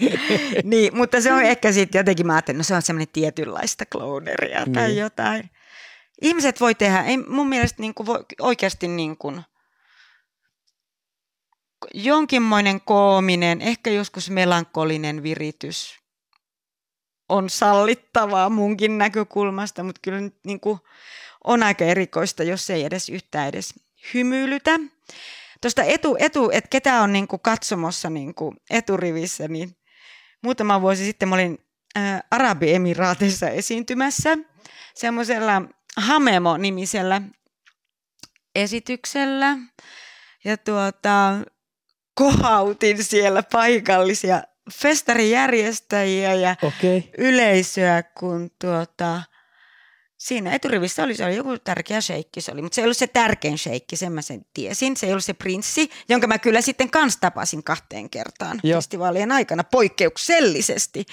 [0.64, 4.66] niin, mutta se on ehkä sitten jotenkin, mä ajattelin, no se on semmoinen tietynlaista cloneria
[4.74, 4.98] tai niin.
[4.98, 5.50] jotain.
[6.22, 9.42] Ihmiset voi tehdä, ei mun mielestä niin kuin voi, oikeasti niin kuin,
[11.94, 16.00] jonkinmoinen koominen, ehkä joskus melankolinen viritys
[17.30, 20.80] on sallittavaa munkin näkökulmasta, mutta kyllä nyt niin kuin
[21.44, 23.74] on aika erikoista, jos ei edes yhtään edes
[24.14, 24.80] hymyilytä.
[25.62, 29.78] Tuosta etu, etu että ketä on niin kuin katsomossa niin kuin eturivissä, niin
[30.44, 31.66] muutama vuosi sitten mä olin
[31.96, 34.38] ää, Arabiemiraateissa esiintymässä
[34.96, 35.62] semmoisella
[35.98, 37.22] Hamemo-nimisellä
[38.56, 39.58] esityksellä.
[40.44, 41.34] Ja tuota,
[42.14, 44.42] kohautin siellä paikallisia
[44.74, 47.02] festarijärjestäjiä ja okay.
[47.18, 49.22] yleisöä, kun tuota,
[50.18, 53.08] siinä eturivissä oli, se oli joku tärkeä sheikki, se oli, mutta se ei ollut se
[53.08, 54.98] tärkein sheikki, sen mä sen tiesin.
[54.98, 58.78] Se ei ollut se prinssi, jonka mä kyllä sitten kans tapasin kahteen kertaan Joo.
[58.78, 61.06] festivaalien aikana poikkeuksellisesti.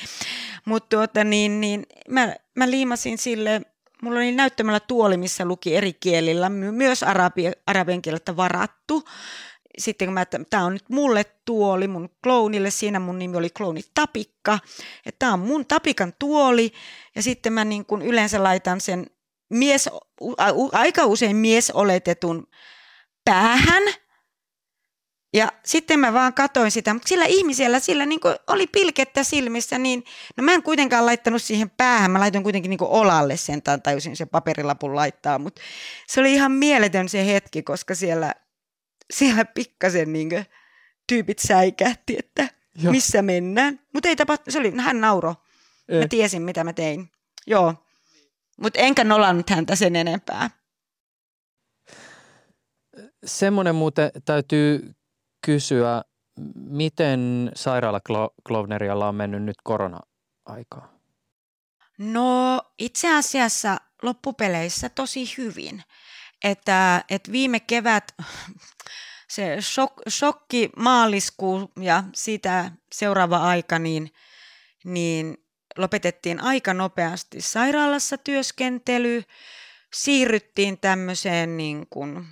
[0.65, 3.63] Mutta tuota, niin, niin, mä, mä liimasin sille
[4.03, 9.05] mulla oli näyttämällä tuoli, missä luki eri kielillä, myös arabi, arabian kieltä varattu.
[9.79, 13.51] Sitten kun mä, että tämä on nyt mulle tuoli, mun kloonille, siinä mun nimi oli
[13.51, 14.59] klooni Tapikka,
[15.07, 16.73] että tämä on mun Tapikan tuoli,
[17.17, 19.07] ja sitten mä niin kuin yleensä laitan sen
[19.51, 19.91] mies,
[20.73, 22.47] aika usein mies oletetun
[23.25, 23.83] päähän,
[25.35, 30.05] ja sitten mä vaan katoin sitä, mutta sillä ihmisellä sillä niin oli pilkettä silmissä, niin
[30.37, 34.29] no mä en kuitenkaan laittanut siihen päähän, mä laitoin kuitenkin niin olalle sen, tajusin sen
[34.29, 35.63] paperilapun laittaa, mutta
[36.07, 38.35] se oli ihan mieletön se hetki, koska siellä,
[39.13, 40.31] siellä pikkasen niin
[41.07, 42.93] tyypit säikähti, että Joo.
[42.93, 43.81] missä mennään.
[43.95, 45.35] Mutta ei tapahtunut, se oli, hän nauro.
[46.01, 47.11] Mä tiesin, mitä mä tein.
[47.47, 47.75] Joo,
[48.61, 50.51] mutta enkä nolannut häntä sen enempää.
[53.25, 54.95] Semmoinen muuten täytyy
[55.47, 56.03] kysyä,
[56.55, 60.99] miten sairaalaklovnerialla on mennyt nyt korona-aikaa?
[61.99, 65.83] No itse asiassa loppupeleissä tosi hyvin.
[66.45, 68.15] Että, että viime kevät
[69.29, 74.13] se shok, shokki maaliskuu ja sitä seuraava aika, niin,
[74.85, 75.37] niin
[75.77, 79.23] lopetettiin aika nopeasti sairaalassa työskentely,
[79.95, 82.27] siirryttiin tämmöiseen niin kuin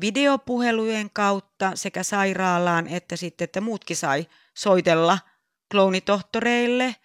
[0.00, 5.18] videopuhelujen kautta sekä sairaalaan että sitten, että muutkin sai soitella
[5.70, 6.96] kloonitohtoreille.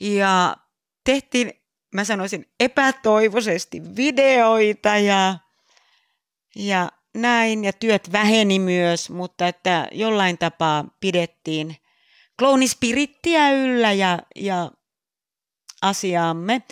[0.00, 0.56] Ja
[1.04, 1.61] tehtiin,
[1.94, 5.38] mä sanoisin, epätoivoisesti videoita ja,
[6.56, 11.76] ja näin, ja työt väheni myös, mutta että jollain tapaa pidettiin
[12.38, 14.70] kloonispirittiä yllä ja, ja
[15.82, 16.62] asiaamme.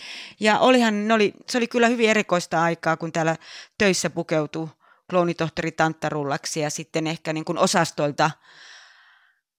[0.40, 3.36] Ja olihan, ne oli, se oli kyllä hyvin erikoista aikaa, kun täällä
[3.78, 4.68] töissä pukeutui
[5.10, 8.30] kloonitohtori Tanttarullaksi ja sitten ehkä niin kuin osastoilta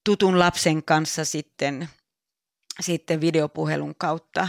[0.06, 1.90] tutun lapsen kanssa sitten,
[2.80, 4.48] sitten videopuhelun kautta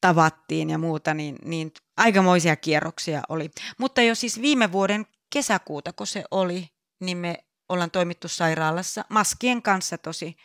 [0.00, 3.50] tavattiin ja muuta, niin, niin aikamoisia kierroksia oli.
[3.78, 6.70] Mutta jo siis viime vuoden kesäkuuta, kun se oli,
[7.00, 10.36] niin me ollaan toimittu sairaalassa maskien kanssa tosi.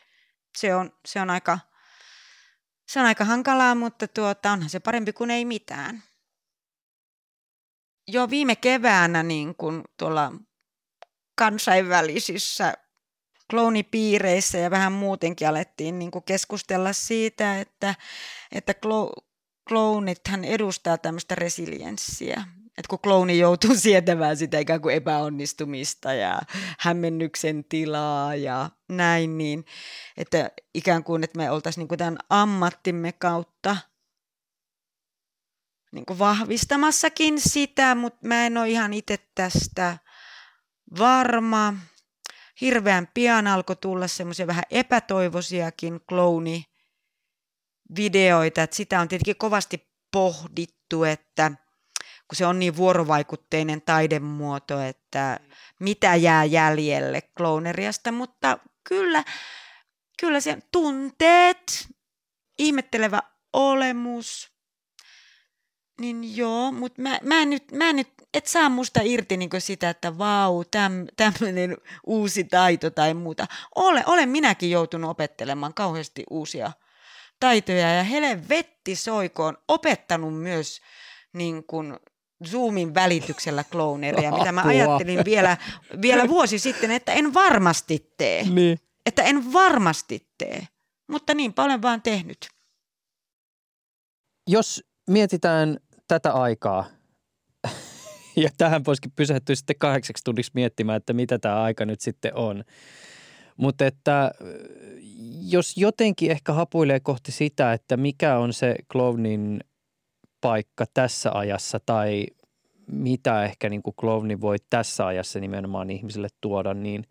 [0.58, 1.60] Se on, se on, aika,
[2.88, 6.04] se on aika hankalaa, mutta tuota, onhan se parempi kuin ei mitään
[8.08, 10.32] jo viime keväänä niin kuin tuolla
[11.36, 12.74] kansainvälisissä
[13.50, 17.96] kloonipiireissä ja vähän muutenkin alettiin niin kuin keskustella siitä, että,
[18.52, 18.74] että
[19.70, 22.44] kloonithan edustaa tämmöistä resilienssiä.
[22.78, 26.40] Että kun klooni joutuu sietämään sitä ikään kuin epäonnistumista ja
[26.80, 29.66] hämmennyksen tilaa ja näin, niin
[30.18, 33.78] että ikään kuin, että me oltaisiin niin kuin tämän ammattimme kautta–
[35.96, 39.98] niin kuin vahvistamassakin sitä, mutta mä en ole ihan itse tästä
[41.00, 41.74] varma.
[42.62, 46.66] Hirveän pian alkoi tulla semmoisia vähän epätoivoisiakin klooni
[47.96, 51.52] videoita, että sitä on tietenkin kovasti pohdittu, että
[52.28, 55.40] kun se on niin vuorovaikutteinen taidemuoto, että
[55.80, 59.24] mitä jää jäljelle klooneriasta, mutta kyllä,
[60.20, 61.88] kyllä se tunteet,
[62.60, 63.22] ihmettelevä
[63.54, 64.52] olemus,
[66.00, 69.50] niin joo, mutta mä, mä, en nyt, mä en nyt, et saa musta irti niin
[69.60, 73.48] sitä, että vau, täm, tämmöinen uusi taito tai muuta.
[73.76, 76.72] Ole, olen minäkin joutunut opettelemaan kauheasti uusia
[77.40, 78.06] taitoja ja
[78.50, 80.82] vetti soikoon opettanut myös
[81.34, 81.96] niin kuin
[82.46, 85.58] Zoomin välityksellä klooneria, mitä mä ajattelin vielä,
[86.02, 88.44] vielä vuosi sitten, että en varmasti tee.
[88.44, 88.80] Niin.
[89.06, 90.68] Että en varmasti tee,
[91.08, 92.48] mutta niin paljon vaan tehnyt.
[94.48, 95.78] Jos mietitään
[96.08, 96.86] tätä aikaa,
[98.44, 102.64] ja tähän voisikin pysähtyä sitten kahdeksaksi tunniksi miettimään, että mitä tämä aika nyt sitten on.
[103.58, 104.32] Mutta että
[105.52, 109.64] jos jotenkin ehkä hapuilee kohti sitä, että mikä on se Klovnin
[110.42, 112.28] paikka tässä ajassa tai
[112.88, 117.08] mitä ehkä niin kuin Klovni voi tässä ajassa nimenomaan ihmisille tuoda, niin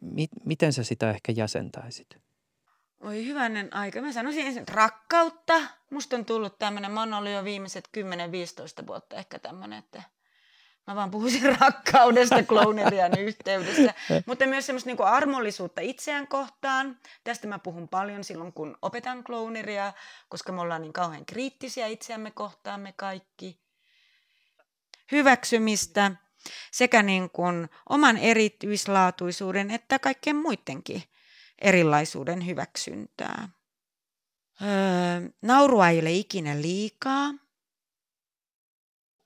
[0.00, 2.06] mi- miten sä sitä ehkä jäsentäisit?
[3.00, 4.00] Oi hyvänen aika.
[4.00, 5.54] Mä sanoisin ensin rakkautta.
[5.90, 7.88] Musta on tullut tämmönen, mä oon ollut jo viimeiset
[8.82, 10.02] 10-15 vuotta ehkä tämmönen, että
[10.88, 13.94] mä vaan puhuisin rakkaudesta klounerian yhteydessä.
[14.26, 16.98] Mutta myös semmoista niinku armollisuutta itseään kohtaan.
[17.24, 19.92] Tästä mä puhun paljon silloin, kun opetan klouneria,
[20.28, 23.60] koska me ollaan niin kauhean kriittisiä itseämme kohtaan me kaikki.
[25.12, 26.12] Hyväksymistä
[26.70, 31.02] sekä niin kuin oman erityislaatuisuuden että kaikkien muidenkin
[31.58, 33.48] erilaisuuden hyväksyntää.
[34.62, 37.47] Öö, naurua ei ole ikinä liikaa.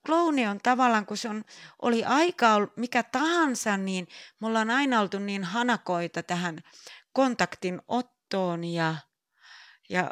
[0.07, 1.45] Klouni on tavallaan, kun se on,
[1.83, 4.09] oli aika mikä tahansa, niin
[4.41, 6.59] me ollaan aina oltu niin hanakoita tähän
[7.13, 8.95] kontaktin ottoon ja,
[9.89, 10.11] ja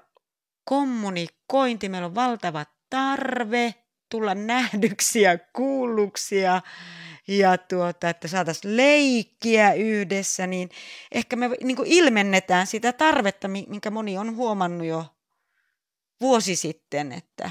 [0.65, 3.75] kommunikointi, meillä on valtava tarve
[4.11, 6.63] tulla nähdyksi ja kuulluksi ja,
[7.29, 10.71] ja tuota, että saataisiin leikkiä yhdessä, niin
[11.13, 15.07] ehkä me niin ilmennetään sitä tarvetta, minkä moni on huomannut jo
[16.21, 17.51] vuosi sitten, että,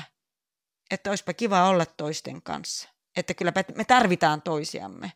[0.92, 2.90] että olisipa kiva olla toisten kanssa.
[3.16, 5.12] Että kyllä me tarvitaan toisiamme.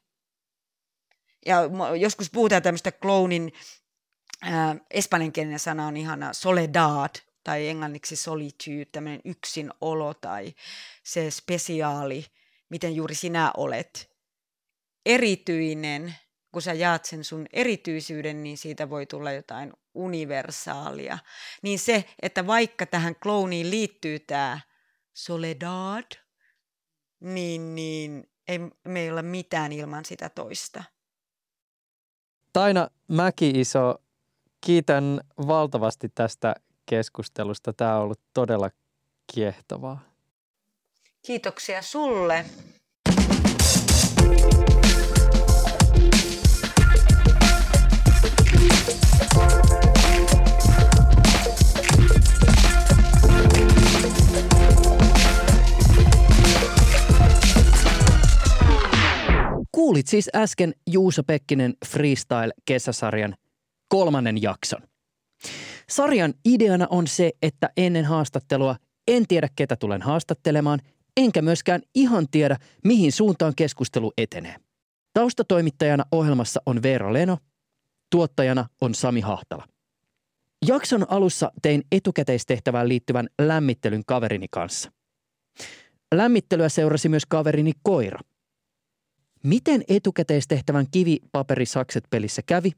[1.45, 1.59] Ja
[1.99, 3.53] joskus puhutaan tämmöistä clownin,
[4.47, 10.53] äh, espanjankielinen sana on ihana, soledad, tai englanniksi solitude, tämmöinen yksinolo tai
[11.03, 12.25] se spesiaali,
[12.69, 14.13] miten juuri sinä olet
[15.05, 16.15] erityinen,
[16.51, 21.17] kun sä jaat sen sun erityisyyden, niin siitä voi tulla jotain universaalia.
[21.61, 24.59] Niin se, että vaikka tähän klooniin liittyy tämä
[25.13, 26.11] soledad,
[27.19, 30.83] niin, niin ei meillä ole mitään ilman sitä toista.
[32.53, 34.03] Taina Mäki-iso,
[34.65, 36.55] kiitän valtavasti tästä
[36.85, 37.73] keskustelusta.
[37.73, 38.69] Tämä on ollut todella
[39.33, 39.99] kiehtovaa.
[41.21, 42.45] Kiitoksia sulle.
[59.75, 63.35] Kuulit siis äsken Juuso Pekkinen Freestyle-kesäsarjan
[63.87, 64.81] kolmannen jakson.
[65.89, 68.75] Sarjan ideana on se, että ennen haastattelua
[69.07, 70.79] en tiedä ketä tulen haastattelemaan,
[71.17, 74.55] enkä myöskään ihan tiedä mihin suuntaan keskustelu etenee.
[75.13, 77.37] Taustatoimittajana ohjelmassa on Veera Leno,
[78.09, 79.67] tuottajana on Sami Hahtala.
[80.67, 84.91] Jakson alussa tein etukäteistehtävään liittyvän lämmittelyn kaverini kanssa.
[86.13, 88.19] Lämmittelyä seurasi myös kaverini koira.
[89.43, 92.71] Miten etukäteistehtävän kivi-paperi-sakset pelissä kävi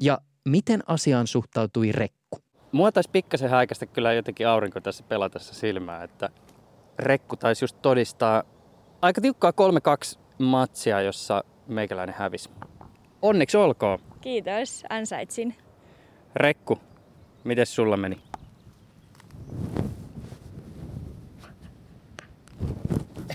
[0.00, 2.38] ja miten asiaan suhtautui Rekku?
[2.72, 6.28] Mua taisi pikkasen häikästä kyllä jotenkin aurinko tässä pelatessa silmää, että
[6.98, 8.42] Rekku taisi just todistaa
[9.02, 12.50] aika tiukkaa 3-2 matsia, jossa meikäläinen hävisi.
[13.22, 13.98] Onneksi olkoon.
[14.20, 15.54] Kiitos, ansaitsin.
[16.36, 16.78] Rekku,
[17.44, 18.18] miten sulla meni?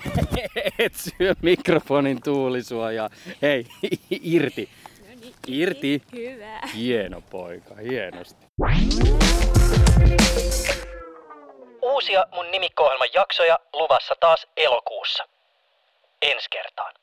[0.80, 3.10] Et syö mikrofonin tuulisuojaa.
[3.42, 3.66] Hei,
[4.36, 4.70] irti.
[5.48, 6.02] Irti.
[6.14, 6.60] Hyvä.
[6.76, 8.46] Hieno poika, hienosti.
[11.82, 15.24] Uusia mun nimikko jaksoja luvassa taas elokuussa.
[16.22, 16.94] Ensi kertaan.